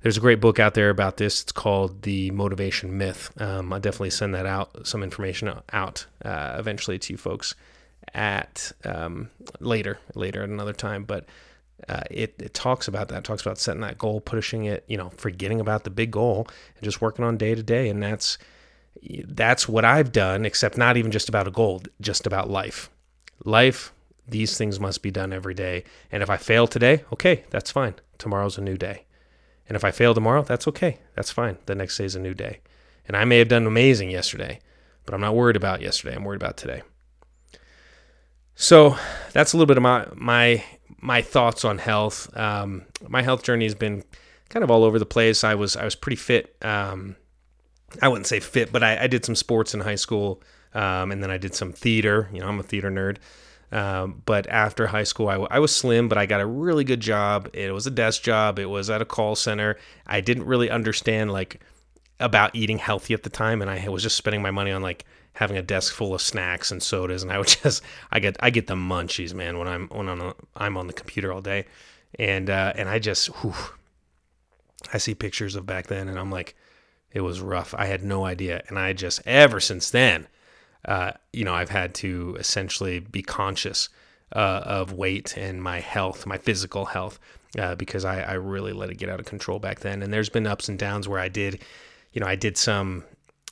There's 0.03 0.19
a 0.19 0.21
great 0.21 0.41
book 0.41 0.59
out 0.59 0.75
there 0.75 0.91
about 0.91 1.17
this. 1.17 1.43
It's 1.43 1.53
called 1.53 2.03
The 2.03 2.31
Motivation 2.31 2.99
Myth. 2.99 3.31
Um, 3.41 3.73
I'll 3.73 3.81
definitely 3.81 4.11
send 4.11 4.35
that 4.35 4.45
out, 4.45 4.87
some 4.87 5.03
information 5.03 5.51
out 5.73 6.07
uh, 6.23 6.57
eventually 6.59 6.99
to 6.99 7.13
you 7.15 7.17
folks 7.17 7.55
at 8.15 8.73
um, 8.85 9.31
later, 9.61 9.99
later 10.15 10.43
at 10.43 10.49
another 10.49 10.73
time. 10.73 11.05
But 11.05 11.27
uh, 11.89 12.03
it, 12.11 12.35
it 12.39 12.55
talks 12.55 12.89
about 12.89 13.09
that. 13.09 13.19
It 13.19 13.25
talks 13.25 13.43
about 13.43 13.59
setting 13.59 13.83
that 13.83 13.99
goal, 13.99 14.21
pushing 14.21 14.65
it, 14.65 14.85
you 14.87 14.97
know, 14.97 15.11
forgetting 15.17 15.61
about 15.61 15.85
the 15.85 15.91
big 15.91 16.11
goal 16.11 16.47
and 16.77 16.85
just 16.85 17.01
working 17.01 17.25
on 17.25 17.37
day 17.37 17.55
to 17.55 17.63
day. 17.63 17.89
And 17.89 18.03
that's 18.03 18.39
that's 19.27 19.69
what 19.69 19.85
I've 19.85 20.13
done, 20.13 20.45
except 20.45 20.79
not 20.79 20.97
even 20.97 21.11
just 21.11 21.29
about 21.29 21.49
a 21.49 21.51
goal, 21.51 21.83
just 22.01 22.27
about 22.27 22.49
life. 22.49 22.91
Life, 23.45 23.93
these 24.27 24.57
things 24.57 24.79
must 24.81 25.03
be 25.03 25.11
done 25.11 25.33
every 25.33 25.55
day. 25.55 25.85
And 26.13 26.23
if 26.23 26.31
I 26.31 26.37
fail 26.37 26.67
today, 26.67 27.05
okay, 27.13 27.45
that's 27.51 27.71
fine. 27.73 27.97
Tomorrow's 28.19 28.57
a 28.57 28.63
new 28.63 28.77
day. 28.77 29.05
And 29.69 29.77
if 29.77 29.85
I 29.85 29.91
fail 29.91 30.15
tomorrow, 30.15 30.43
that's 30.43 30.69
okay. 30.69 30.99
That's 31.17 31.33
fine. 31.33 31.59
The 31.67 31.75
next 31.75 31.99
day 31.99 32.05
is 32.05 32.15
a 32.15 32.21
new 32.21 32.35
day. 32.35 32.61
And 33.07 33.17
I 33.17 33.25
may 33.25 33.39
have 33.39 33.49
done 33.49 33.67
amazing 33.67 34.11
yesterday, 34.11 34.61
but 35.05 35.15
I'm 35.15 35.21
not 35.21 35.35
worried 35.35 35.57
about 35.57 35.83
yesterday. 35.83 36.15
I'm 36.15 36.25
worried 36.25 36.41
about 36.41 36.57
today. 36.57 36.83
So 38.55 38.97
that's 39.33 39.53
a 39.53 39.57
little 39.57 39.67
bit 39.67 39.77
of 39.77 39.83
my 39.83 40.07
my 40.15 40.65
my 41.01 41.23
thoughts 41.23 41.65
on 41.65 41.79
health. 41.79 42.35
Um, 42.37 42.83
my 43.09 43.23
health 43.23 43.43
journey 43.43 43.65
has 43.65 43.75
been 43.75 44.05
kind 44.49 44.63
of 44.63 44.71
all 44.71 44.85
over 44.85 44.99
the 44.99 45.07
place. 45.07 45.45
I 45.45 45.55
was 45.55 45.77
I 45.77 45.85
was 45.85 45.95
pretty 45.95 46.17
fit. 46.17 46.57
Um, 46.63 47.17
I 48.01 48.09
wouldn't 48.09 48.27
say 48.27 48.41
fit, 48.41 48.73
but 48.73 48.83
I, 48.83 49.05
I, 49.05 49.07
did 49.07 49.25
some 49.25 49.37
sports 49.37 49.73
in 49.73 49.81
high 49.81 49.95
school, 49.95 50.43
um, 50.73 51.13
and 51.13 51.23
then 51.23 51.31
I 51.31 51.39
did 51.39 51.55
some 51.55 51.73
theater. 51.73 52.29
You 52.33 52.41
know, 52.41 52.49
I'm 52.49 52.59
a 52.59 52.65
theater 52.65 52.91
nerd. 52.91 53.19
Um, 53.71 54.23
but 54.25 54.49
after 54.49 54.87
high 54.87 55.05
school, 55.05 55.29
I, 55.29 55.35
I 55.35 55.59
was 55.59 55.75
slim, 55.75 56.09
but 56.09 56.19
I 56.19 56.27
got 56.27 56.41
a 56.41 56.47
really 56.47 56.85
good 56.85 57.01
job. 57.01 57.49
It 57.53 57.73
was 57.73 57.87
a 57.87 57.91
desk 57.91 58.23
job. 58.23 58.59
It 58.59 58.67
was 58.67 58.91
at 58.91 59.03
a 59.03 59.05
call 59.05 59.35
center. 59.37 59.77
I 60.07 60.21
didn't 60.21 60.45
really 60.45 60.71
understand 60.71 61.33
like 61.33 61.61
about 62.21 62.55
eating 62.55 62.79
healthy 62.79 63.15
at 63.15 63.23
the 63.23 63.31
time, 63.31 63.63
and 63.63 63.71
I 63.71 63.89
was 63.89 64.03
just 64.03 64.17
spending 64.17 64.43
my 64.43 64.51
money 64.51 64.71
on 64.71 64.83
like 64.83 65.05
having 65.35 65.57
a 65.57 65.63
desk 65.63 65.93
full 65.93 66.15
of 66.15 66.21
snacks 66.21 66.71
and 66.71 66.83
sodas, 66.83 67.23
and 67.23 67.33
I 67.33 67.39
would 67.39 67.49
just 67.63 67.83
I 68.11 68.21
get 68.21 68.37
I 68.41 68.51
get 68.51 68.67
the 68.67 68.75
munchies, 68.75 69.35
man, 69.35 69.59
when 69.59 69.69
I'm 69.69 69.89
when 69.89 70.09
I'm 70.09 70.33
I'm 70.57 70.77
on 70.77 70.87
the 70.87 70.93
computer 70.93 71.33
all 71.33 71.41
day, 71.41 71.67
and 72.19 72.51
uh, 72.51 72.73
and 72.77 72.89
I 72.89 72.99
just 72.99 73.27
whew, 73.27 73.55
I 74.93 74.99
see 74.99 75.15
pictures 75.15 75.57
of 75.57 75.67
back 75.67 75.87
then, 75.87 76.09
and 76.09 76.19
I'm 76.19 76.31
like, 76.31 76.55
it 77.13 77.21
was 77.21 77.41
rough. 77.41 77.75
I 77.77 77.87
had 77.87 78.03
no 78.03 78.25
idea, 78.25 78.63
and 78.69 78.79
I 78.79 78.93
just 78.93 79.23
ever 79.27 79.61
since 79.61 79.91
then, 79.91 80.27
uh, 80.85 81.13
you 81.33 81.45
know, 81.45 81.55
I've 81.55 81.71
had 81.71 81.95
to 81.97 82.37
essentially 82.39 83.01
be 83.01 83.23
conscious 83.23 83.89
uh, 84.35 84.63
of 84.65 84.93
weight 84.93 85.37
and 85.37 85.63
my 85.63 85.81
health, 85.81 86.27
my 86.27 86.39
physical 86.39 86.87
health, 86.87 87.19
uh, 87.59 87.75
because 87.77 88.05
I, 88.05 88.23
I 88.23 88.33
really 88.35 88.73
let 88.73 88.91
it 88.91 88.99
get 88.99 89.09
out 89.09 89.21
of 89.21 89.27
control 89.27 89.59
back 89.59 89.81
then. 89.81 90.03
And 90.03 90.13
there's 90.13 90.29
been 90.29 90.47
ups 90.47 90.69
and 90.69 90.79
downs 90.79 91.07
where 91.07 91.21
I 91.21 91.29
did 91.29 91.61
you 92.15 92.21
know, 92.21 92.27
I 92.27 92.37
did 92.37 92.57
some 92.57 93.05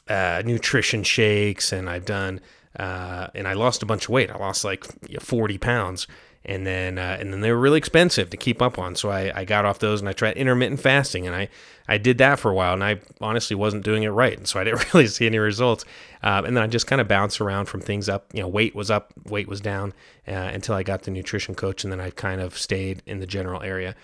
uh, 0.09 0.43
nutrition 0.45 1.03
shakes 1.03 1.73
and 1.73 1.89
I've 1.89 2.05
done, 2.05 2.41
uh, 2.79 3.29
and 3.35 3.47
I 3.47 3.53
lost 3.55 3.83
a 3.83 3.87
bunch 3.87 4.05
of 4.05 4.11
weight. 4.11 4.31
I 4.31 4.37
lost 4.37 4.65
like 4.65 4.85
40 5.21 5.59
pounds. 5.59 6.07
And 6.45 6.67
then, 6.67 6.99
uh, 6.99 7.19
and 7.21 7.33
then 7.33 7.41
they 7.41 7.53
were 7.53 7.59
really 7.59 7.79
expensive 7.79 8.31
to 8.31 8.37
keep 8.37 8.61
up 8.61 8.77
on. 8.77 8.97
So 8.97 9.11
I, 9.11 9.31
I 9.33 9.45
got 9.45 9.65
off 9.65 9.79
those 9.79 10.01
and 10.01 10.09
I 10.09 10.13
tried 10.13 10.37
intermittent 10.37 10.81
fasting 10.81 11.25
and 11.27 11.37
I, 11.37 11.49
I 11.87 11.99
did 11.99 12.19
that 12.19 12.41
for 12.41 12.51
a 12.51 12.55
while 12.55 12.73
and 12.73 12.83
I 12.83 13.01
honestly 13.21 13.55
wasn't 13.55 13.85
doing 13.85 14.03
it 14.03 14.09
right. 14.09 14.37
And 14.37 14.49
so 14.49 14.59
I 14.59 14.65
didn't 14.65 14.93
really 14.95 15.07
see 15.07 15.27
any 15.27 15.39
results. 15.39 15.85
Um, 16.23 16.45
and 16.45 16.57
then 16.57 16.65
I 16.65 16.67
just 16.67 16.89
kind 16.89 17.01
of 17.01 17.07
bounced 17.07 17.41
around 17.41 17.67
from 17.67 17.81
things 17.81 18.09
up, 18.09 18.27
you 18.33 18.41
know, 18.41 18.49
weight 18.49 18.75
was 18.75 18.91
up, 18.91 19.13
weight 19.27 19.47
was 19.47 19.61
down 19.61 19.93
uh, 20.27 20.33
until 20.33 20.75
I 20.75 20.83
got 20.83 21.03
the 21.03 21.13
nutrition 21.13 21.55
coach. 21.55 21.85
And 21.85 21.93
then 21.93 22.01
I 22.01 22.11
kind 22.11 22.41
of 22.41 22.59
stayed 22.59 23.03
in 23.07 23.21
the 23.21 23.27
general 23.27 23.63
area. 23.63 23.95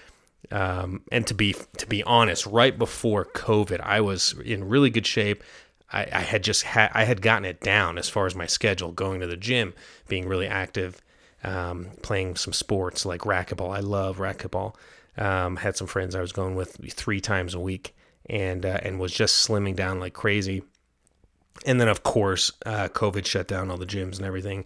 Um, 0.50 1.02
and 1.12 1.26
to 1.26 1.34
be 1.34 1.54
to 1.76 1.86
be 1.86 2.02
honest, 2.04 2.46
right 2.46 2.78
before 2.78 3.24
COVID, 3.24 3.80
I 3.80 4.00
was 4.00 4.34
in 4.44 4.68
really 4.68 4.90
good 4.90 5.06
shape. 5.06 5.42
I, 5.92 6.02
I 6.12 6.20
had 6.20 6.42
just 6.42 6.62
had 6.62 6.90
I 6.94 7.04
had 7.04 7.22
gotten 7.22 7.44
it 7.44 7.60
down 7.60 7.98
as 7.98 8.08
far 8.08 8.26
as 8.26 8.34
my 8.34 8.46
schedule, 8.46 8.92
going 8.92 9.20
to 9.20 9.26
the 9.26 9.36
gym, 9.36 9.74
being 10.08 10.28
really 10.28 10.46
active, 10.46 11.02
um, 11.44 11.88
playing 12.02 12.36
some 12.36 12.52
sports 12.52 13.06
like 13.06 13.22
racquetball. 13.22 13.74
I 13.74 13.80
love 13.80 14.18
racquetball. 14.18 14.74
Um, 15.16 15.56
had 15.56 15.76
some 15.76 15.86
friends 15.86 16.14
I 16.14 16.20
was 16.20 16.32
going 16.32 16.54
with 16.54 16.78
three 16.92 17.20
times 17.20 17.54
a 17.54 17.60
week, 17.60 17.96
and 18.26 18.64
uh, 18.64 18.80
and 18.82 19.00
was 19.00 19.12
just 19.12 19.48
slimming 19.48 19.74
down 19.74 19.98
like 19.98 20.14
crazy. 20.14 20.62
And 21.66 21.80
then 21.80 21.88
of 21.88 22.02
course, 22.02 22.52
uh, 22.66 22.88
COVID 22.88 23.26
shut 23.26 23.48
down 23.48 23.70
all 23.70 23.78
the 23.78 23.86
gyms 23.86 24.16
and 24.18 24.26
everything, 24.26 24.64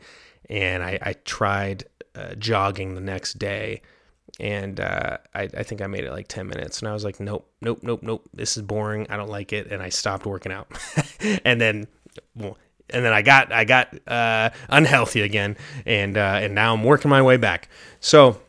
and 0.51 0.83
I, 0.83 0.99
I 1.01 1.13
tried 1.25 1.85
uh, 2.15 2.35
jogging 2.35 2.95
the 2.95 3.01
next 3.01 3.39
day 3.39 3.81
and 4.41 4.81
uh, 4.81 5.19
I, 5.35 5.43
I, 5.43 5.63
think 5.63 5.83
I 5.83 5.87
made 5.87 6.05
it 6.05 6.11
like 6.11 6.29
10 6.29 6.49
minutes 6.49 6.81
and 6.81 6.89
I 6.89 6.93
was 6.93 7.05
like, 7.05 7.21
nope, 7.21 7.47
nope, 7.61 7.81
nope, 7.83 8.03
nope. 8.03 8.29
This 8.33 8.57
is 8.57 8.63
boring. 8.63 9.07
I 9.11 9.17
don't 9.17 9.29
like 9.29 9.53
it. 9.53 9.71
And 9.71 9.83
I 9.83 9.91
stopped 9.91 10.25
working 10.25 10.53
out. 10.53 10.69
and 11.45 11.61
then, 11.61 11.87
well, 12.35 12.57
and 12.91 13.05
then 13.05 13.13
I 13.13 13.23
got, 13.23 13.53
I 13.53 13.65
got 13.65 13.95
uh, 14.09 14.51
unhealthy 14.69 15.21
again. 15.21 15.57
And, 15.85 16.17
uh, 16.17 16.39
and 16.41 16.55
now 16.55 16.73
I'm 16.73 16.83
working 16.83 17.11
my 17.11 17.23
way 17.23 17.37
back. 17.37 17.69
So 18.01 18.41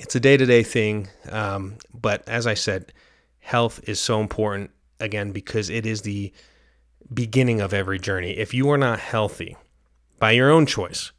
it's 0.00 0.14
a 0.14 0.20
day 0.20 0.36
to 0.36 0.46
day 0.46 0.62
thing. 0.62 1.08
Um, 1.30 1.76
but 1.92 2.26
as 2.26 2.46
I 2.46 2.54
said, 2.54 2.92
health 3.40 3.80
is 3.84 4.00
so 4.00 4.20
important 4.20 4.70
again, 4.98 5.32
because 5.32 5.68
it 5.68 5.84
is 5.84 6.02
the 6.02 6.32
beginning 7.12 7.60
of 7.60 7.74
every 7.74 7.98
journey. 7.98 8.32
If 8.32 8.54
you 8.54 8.70
are 8.70 8.78
not 8.78 9.00
healthy 9.00 9.56
by 10.18 10.30
your 10.30 10.50
own 10.50 10.64
choice, 10.64 11.12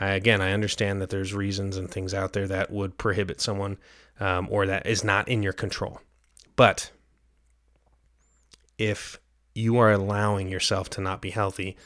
I, 0.00 0.10
again, 0.10 0.40
I 0.40 0.52
understand 0.52 1.00
that 1.00 1.10
there's 1.10 1.32
reasons 1.32 1.76
and 1.76 1.90
things 1.90 2.12
out 2.12 2.32
there 2.32 2.46
that 2.48 2.70
would 2.70 2.98
prohibit 2.98 3.40
someone 3.40 3.78
um, 4.20 4.48
or 4.50 4.66
that 4.66 4.86
is 4.86 5.02
not 5.02 5.28
in 5.28 5.42
your 5.42 5.52
control. 5.52 6.00
But 6.54 6.90
if 8.78 9.18
you 9.54 9.78
are 9.78 9.92
allowing 9.92 10.48
yourself 10.48 10.90
to 10.90 11.00
not 11.00 11.22
be 11.22 11.30
healthy, 11.30 11.76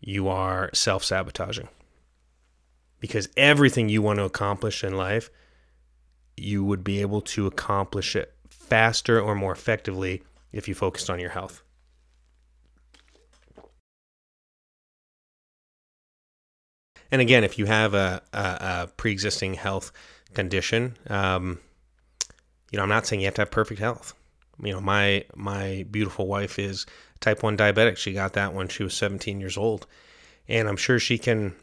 you 0.00 0.28
are 0.28 0.70
self 0.74 1.02
sabotaging. 1.02 1.68
Because 3.00 3.28
everything 3.36 3.88
you 3.88 4.02
want 4.02 4.18
to 4.18 4.24
accomplish 4.24 4.82
in 4.84 4.96
life, 4.96 5.30
you 6.36 6.64
would 6.64 6.84
be 6.84 7.00
able 7.00 7.20
to 7.22 7.46
accomplish 7.46 8.16
it 8.16 8.34
faster 8.48 9.20
or 9.20 9.34
more 9.34 9.52
effectively 9.52 10.22
if 10.52 10.68
you 10.68 10.74
focused 10.74 11.08
on 11.08 11.20
your 11.20 11.30
health. 11.30 11.62
And 17.10 17.20
again, 17.20 17.44
if 17.44 17.58
you 17.58 17.66
have 17.66 17.94
a, 17.94 18.22
a, 18.32 18.38
a 18.38 18.90
pre-existing 18.96 19.54
health 19.54 19.92
condition, 20.34 20.96
um, 21.08 21.60
you 22.70 22.76
know, 22.76 22.82
I'm 22.82 22.88
not 22.88 23.06
saying 23.06 23.20
you 23.20 23.26
have 23.26 23.34
to 23.34 23.42
have 23.42 23.50
perfect 23.50 23.80
health. 23.80 24.14
You 24.62 24.72
know, 24.72 24.80
my 24.80 25.24
my 25.34 25.86
beautiful 25.90 26.26
wife 26.26 26.58
is 26.58 26.86
type 27.20 27.42
one 27.42 27.56
diabetic. 27.56 27.96
She 27.96 28.12
got 28.12 28.32
that 28.34 28.54
when 28.54 28.68
she 28.68 28.82
was 28.82 28.94
17 28.94 29.40
years 29.40 29.56
old, 29.56 29.86
and 30.48 30.68
I'm 30.68 30.76
sure 30.76 30.98
she 30.98 31.18
can, 31.18 31.54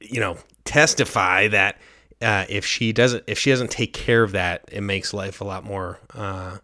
you 0.00 0.20
know, 0.20 0.38
testify 0.64 1.48
that 1.48 1.78
uh, 2.22 2.46
if 2.48 2.64
she 2.64 2.92
doesn't 2.92 3.24
if 3.26 3.38
she 3.38 3.50
doesn't 3.50 3.70
take 3.70 3.92
care 3.92 4.22
of 4.22 4.32
that, 4.32 4.64
it 4.72 4.80
makes 4.80 5.12
life 5.12 5.40
a 5.40 5.44
lot 5.44 5.64
more. 5.64 5.98
Uh, 6.14 6.58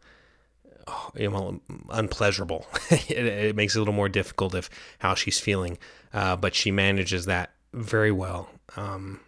you 1.15 1.31
know, 1.31 1.61
unpleasurable. 1.91 2.67
it, 2.91 3.11
it, 3.11 3.57
makes 3.57 3.75
it 3.75 3.79
a 3.79 3.81
little 3.81 3.95
more 3.95 4.09
difficult 4.09 4.55
if 4.55 4.71
how 4.99 5.15
she's 5.15 5.41
feeling, 5.41 5.79
uh, 6.13 6.37
but 6.37 6.55
she 6.55 6.71
manages 6.71 7.27
that 7.27 7.51
very 7.73 8.13
well 8.13 8.49
um, 8.77 9.21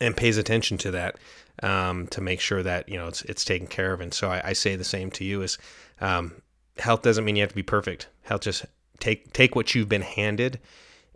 and 0.00 0.16
pays 0.16 0.38
attention 0.38 0.78
to 0.78 0.90
that 0.90 1.16
um, 1.62 2.06
to 2.08 2.20
make 2.20 2.40
sure 2.40 2.62
that 2.62 2.88
you 2.88 2.96
know 2.96 3.08
it's 3.08 3.22
it's 3.22 3.44
taken 3.44 3.66
care 3.66 3.92
of. 3.92 4.00
And 4.00 4.12
so 4.12 4.30
I, 4.30 4.48
I 4.48 4.52
say 4.52 4.76
the 4.76 4.84
same 4.84 5.10
to 5.12 5.24
you: 5.24 5.42
is 5.42 5.58
um, 6.00 6.32
health 6.78 7.02
doesn't 7.02 7.24
mean 7.24 7.36
you 7.36 7.42
have 7.42 7.50
to 7.50 7.56
be 7.56 7.62
perfect. 7.62 8.08
Health 8.22 8.42
just 8.42 8.64
take 9.00 9.32
take 9.32 9.54
what 9.54 9.74
you've 9.74 9.88
been 9.88 10.02
handed 10.02 10.60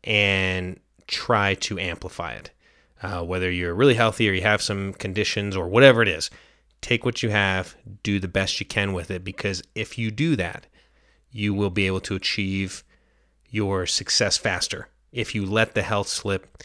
and 0.04 0.78
try 1.06 1.54
to 1.54 1.78
amplify 1.78 2.32
it. 2.32 2.50
Uh, 3.02 3.22
whether 3.22 3.50
you're 3.50 3.74
really 3.74 3.94
healthy 3.94 4.28
or 4.28 4.32
you 4.32 4.40
have 4.40 4.62
some 4.62 4.94
conditions 4.94 5.54
or 5.54 5.68
whatever 5.68 6.00
it 6.00 6.08
is, 6.08 6.30
take 6.80 7.04
what 7.04 7.22
you 7.22 7.30
have, 7.30 7.76
do 8.02 8.18
the 8.20 8.28
best 8.28 8.60
you 8.60 8.66
can 8.66 8.92
with 8.92 9.10
it, 9.10 9.24
because 9.24 9.62
if 9.74 9.98
you 9.98 10.10
do 10.10 10.36
that, 10.36 10.66
you 11.30 11.52
will 11.52 11.70
be 11.70 11.86
able 11.86 12.00
to 12.00 12.14
achieve 12.14 12.84
your 13.50 13.86
success 13.86 14.36
faster. 14.36 14.88
If 15.12 15.34
you 15.34 15.46
let 15.46 15.74
the 15.74 15.82
health 15.82 16.08
slip, 16.08 16.62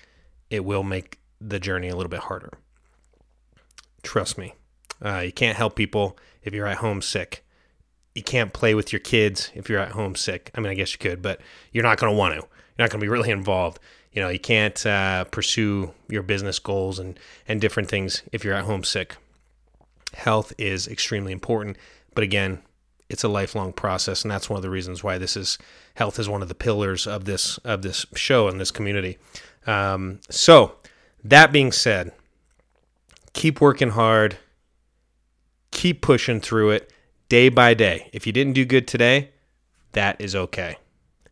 it 0.50 0.66
will 0.66 0.84
make 0.84 1.20
the 1.40 1.60
journey 1.60 1.90
a 1.90 1.96
little 1.96 2.10
bit 2.10 2.22
harder. 2.22 2.52
Trust 4.04 4.38
me. 4.38 4.54
Uh, 5.04 5.20
you 5.20 5.32
can't 5.32 5.58
help 5.58 5.76
people 5.76 6.18
if 6.44 6.54
you're 6.54 6.68
at 6.68 6.78
home 6.78 7.02
sick. 7.02 7.44
You 8.14 8.24
can't 8.24 8.54
play 8.54 8.76
with 8.76 8.92
your 8.92 9.00
kids 9.00 9.52
if 9.56 9.70
you're 9.70 9.80
at 9.80 9.94
home 9.94 10.16
sick. 10.16 10.52
I 10.54 10.60
mean, 10.60 10.72
I 10.72 10.76
guess 10.76 10.92
you 10.94 11.00
could, 11.00 11.22
but 11.22 11.42
you're 11.72 11.84
not 11.84 11.98
going 11.98 12.12
to 12.12 12.18
want 12.18 12.34
to. 12.34 12.42
You're 12.42 12.86
not 12.86 12.90
going 12.90 13.00
to 13.00 13.06
be 13.06 13.10
really 13.10 13.32
involved. 13.32 13.80
You 14.12 14.22
know, 14.22 14.30
you 14.30 14.40
can't 14.40 14.86
uh, 14.86 15.24
pursue 15.26 15.94
your 16.10 16.24
business 16.24 16.60
goals 16.60 17.00
and, 17.00 17.18
and 17.48 17.62
different 17.62 17.90
things 17.90 18.24
if 18.32 18.44
you're 18.44 18.54
at 18.54 18.66
home 18.66 18.84
sick 18.84 19.16
health 20.14 20.54
is 20.58 20.88
extremely 20.88 21.32
important. 21.32 21.78
But 22.14 22.24
again, 22.24 22.62
it's 23.10 23.24
a 23.24 23.30
lifelong 23.30 23.74
process, 23.74 24.22
and 24.24 24.32
that's 24.32 24.50
one 24.50 24.58
of 24.58 24.64
the 24.64 24.70
reasons 24.70 25.04
why 25.04 25.18
this 25.18 25.36
is 25.36 25.58
health 25.96 26.18
is 26.18 26.30
one 26.30 26.42
of 26.42 26.48
the 26.48 26.56
pillars 26.56 27.06
of 27.06 27.26
this 27.26 27.58
of 27.60 27.82
this 27.82 28.06
show 28.16 28.48
and 28.48 28.60
this 28.60 28.72
community. 28.72 29.18
Um, 29.68 30.22
so, 30.30 30.76
that 31.24 31.52
being 31.52 31.72
said, 31.72 32.14
keep 33.34 33.60
working 33.60 33.92
hard, 33.92 34.38
keep 35.72 36.02
pushing 36.02 36.40
through 36.40 36.72
it 36.72 36.92
day 37.28 37.50
by 37.50 37.74
day. 37.74 38.10
If 38.14 38.26
you 38.26 38.34
didn't 38.34 38.54
do 38.54 38.66
good 38.66 38.88
today, 38.88 39.32
that 39.92 40.20
is 40.20 40.36
okay. 40.36 40.78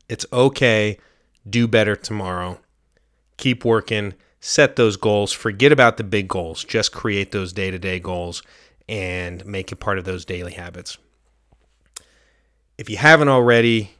It's 0.10 0.26
okay. 0.34 0.98
Do 1.50 1.68
better 1.68 1.96
tomorrow. 1.96 2.60
Keep 3.38 3.64
working. 3.64 4.16
Set 4.42 4.76
those 4.76 4.98
goals. 4.98 5.32
Forget 5.32 5.72
about 5.72 5.98
the 5.98 6.04
big 6.04 6.28
goals. 6.28 6.64
Just 6.64 6.92
create 6.92 7.32
those 7.32 7.54
day 7.54 7.72
to 7.72 7.80
day 7.80 8.00
goals 8.00 8.44
and 8.90 9.46
make 9.46 9.72
it 9.72 9.76
part 9.76 10.00
of 10.00 10.04
those 10.04 10.26
daily 10.26 10.54
habits. 10.54 10.98
If 12.78 12.90
you 12.90 12.98
haven't 12.98 13.30
already, 13.30 13.92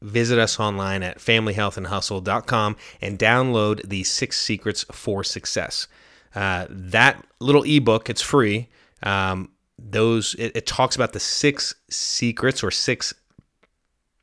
visit 0.00 0.38
us 0.38 0.58
online 0.58 1.02
at 1.02 1.18
familyhealthandhustle.com 1.18 2.76
and 3.02 3.18
download 3.18 3.86
the 3.86 4.02
six 4.04 4.40
secrets 4.40 4.86
for 4.90 5.22
success. 5.22 5.86
Uh, 6.34 6.66
that 6.70 7.22
little 7.40 7.62
ebook, 7.64 8.08
it's 8.08 8.22
free. 8.22 8.68
Um, 9.02 9.50
those 9.78 10.34
it, 10.38 10.52
it 10.54 10.66
talks 10.66 10.96
about 10.96 11.12
the 11.12 11.20
six 11.20 11.74
secrets 11.90 12.62
or 12.64 12.70
six 12.70 13.12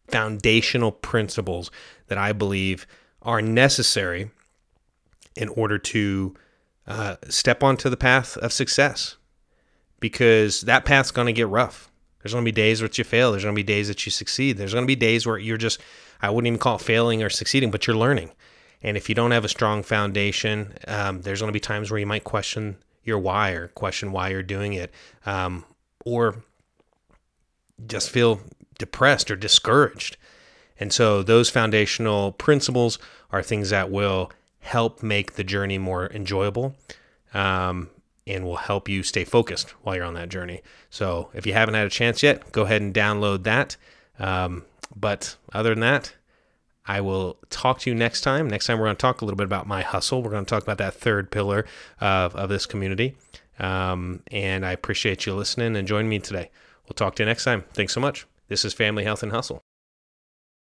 foundational 0.08 0.92
principles 0.92 1.70
that 2.08 2.18
I 2.18 2.32
believe 2.32 2.88
are 3.22 3.42
necessary 3.42 4.32
in 5.36 5.50
order 5.50 5.78
to 5.78 6.34
uh, 6.88 7.18
step 7.28 7.62
onto 7.62 7.90
the 7.90 7.98
path 7.98 8.38
of 8.38 8.54
success 8.54 9.17
because 10.00 10.62
that 10.62 10.86
path's 10.86 11.12
going 11.12 11.28
to 11.28 11.34
get 11.34 11.48
rough. 11.48 11.92
There's 12.22 12.34
going 12.34 12.44
to 12.44 12.52
be 12.52 12.56
days 12.56 12.82
where 12.82 12.90
you 12.92 13.04
fail. 13.04 13.32
There's 13.32 13.44
going 13.44 13.56
to 13.56 13.60
be 13.60 13.64
days 13.64 13.88
that 13.88 14.06
you 14.06 14.12
succeed. 14.12 14.58
There's 14.58 14.74
going 14.74 14.84
to 14.84 14.88
be 14.88 14.96
days 14.96 15.26
where 15.26 15.38
you're 15.38 15.58
just, 15.58 15.80
I 16.22 16.30
wouldn't 16.30 16.48
even 16.48 16.60
call 16.60 16.76
it 16.76 16.82
failing 16.82 17.24
or 17.24 17.30
succeeding, 17.30 17.72
but 17.72 17.88
you're 17.88 17.96
learning. 17.96 18.32
And 18.82 18.98
if 18.98 19.10
you 19.10 19.16
don't 19.16 19.32
have 19.32 19.46
a 19.46 19.50
strong 19.50 19.84
foundation, 19.84 20.74
um, 20.88 21.22
there's 21.22 21.40
going 21.40 21.50
to 21.50 21.54
be 21.54 21.60
times 21.60 21.90
where 21.90 22.00
you 22.00 22.06
might 22.06 22.24
question 22.24 22.78
your 23.04 23.18
why 23.18 23.52
or 23.52 23.70
question 23.70 24.12
why 24.12 24.30
you're 24.30 24.44
doing 24.44 24.74
it, 24.74 24.94
um, 25.26 25.64
or 26.06 26.44
just 27.86 28.10
feel 28.10 28.42
depressed 28.78 29.32
or 29.32 29.36
discouraged. 29.36 30.18
And 30.80 30.94
so, 30.94 31.24
those 31.24 31.50
foundational 31.50 32.34
principles 32.34 33.00
are 33.32 33.42
things 33.42 33.72
that 33.72 33.90
will 33.90 34.32
help 34.60 35.02
make 35.02 35.34
the 35.34 35.44
journey 35.44 35.78
more 35.78 36.08
enjoyable. 36.08 36.76
Um, 37.34 37.90
and 38.28 38.46
will 38.46 38.58
help 38.58 38.90
you 38.90 39.04
stay 39.04 39.24
focused 39.24 39.72
while 39.82 39.96
you're 39.96 40.06
on 40.06 40.14
that 40.16 40.30
journey. 40.30 40.62
So 40.90 41.30
if 41.34 41.46
you 41.46 41.54
haven't 41.54 41.76
had 41.76 41.88
a 41.88 41.90
chance 41.90 42.22
yet, 42.22 42.52
go 42.52 42.64
ahead 42.64 42.82
and 42.82 42.94
download 42.94 43.44
that. 43.44 43.78
Um, 44.20 44.66
but 44.96 45.36
other 45.54 45.72
than 45.72 45.82
that, 45.82 46.14
I 46.86 47.02
will 47.02 47.38
talk 47.50 47.80
to 47.80 47.90
you 47.90 47.96
next 47.96 48.22
time. 48.22 48.48
Next 48.48 48.66
time, 48.66 48.80
we're 48.80 48.86
going 48.86 48.96
to 48.96 49.02
talk 49.02 49.22
a 49.22 49.26
little 49.26 49.38
bit 49.38 49.46
about 49.46 49.68
my 49.68 49.82
hustle. 49.82 50.24
We're 50.24 50.32
going 50.32 50.46
to 50.46 50.50
talk 50.50 50.64
about 50.64 50.78
that 50.78 50.94
third 50.94 51.32
pillar 51.32 51.66
of, 52.00 52.36
of 52.36 52.50
this 52.50 52.66
community. 52.66 53.16
Um, 53.60 54.22
and 54.32 54.66
I 54.66 54.72
appreciate 54.72 55.26
you 55.26 55.34
listening 55.34 55.76
and 55.76 55.88
joining 55.88 56.10
me 56.10 56.20
today. 56.20 56.50
We'll 56.86 56.96
talk 56.96 57.16
to 57.16 57.24
you 57.24 57.28
next 57.28 57.44
time. 57.44 57.66
Thanks 57.74 57.94
so 57.94 58.00
much. 58.00 58.26
This 58.48 58.64
is 58.64 58.74
Family 58.74 59.04
Health 59.04 59.24
and 59.24 59.32
Hustle. 59.34 59.67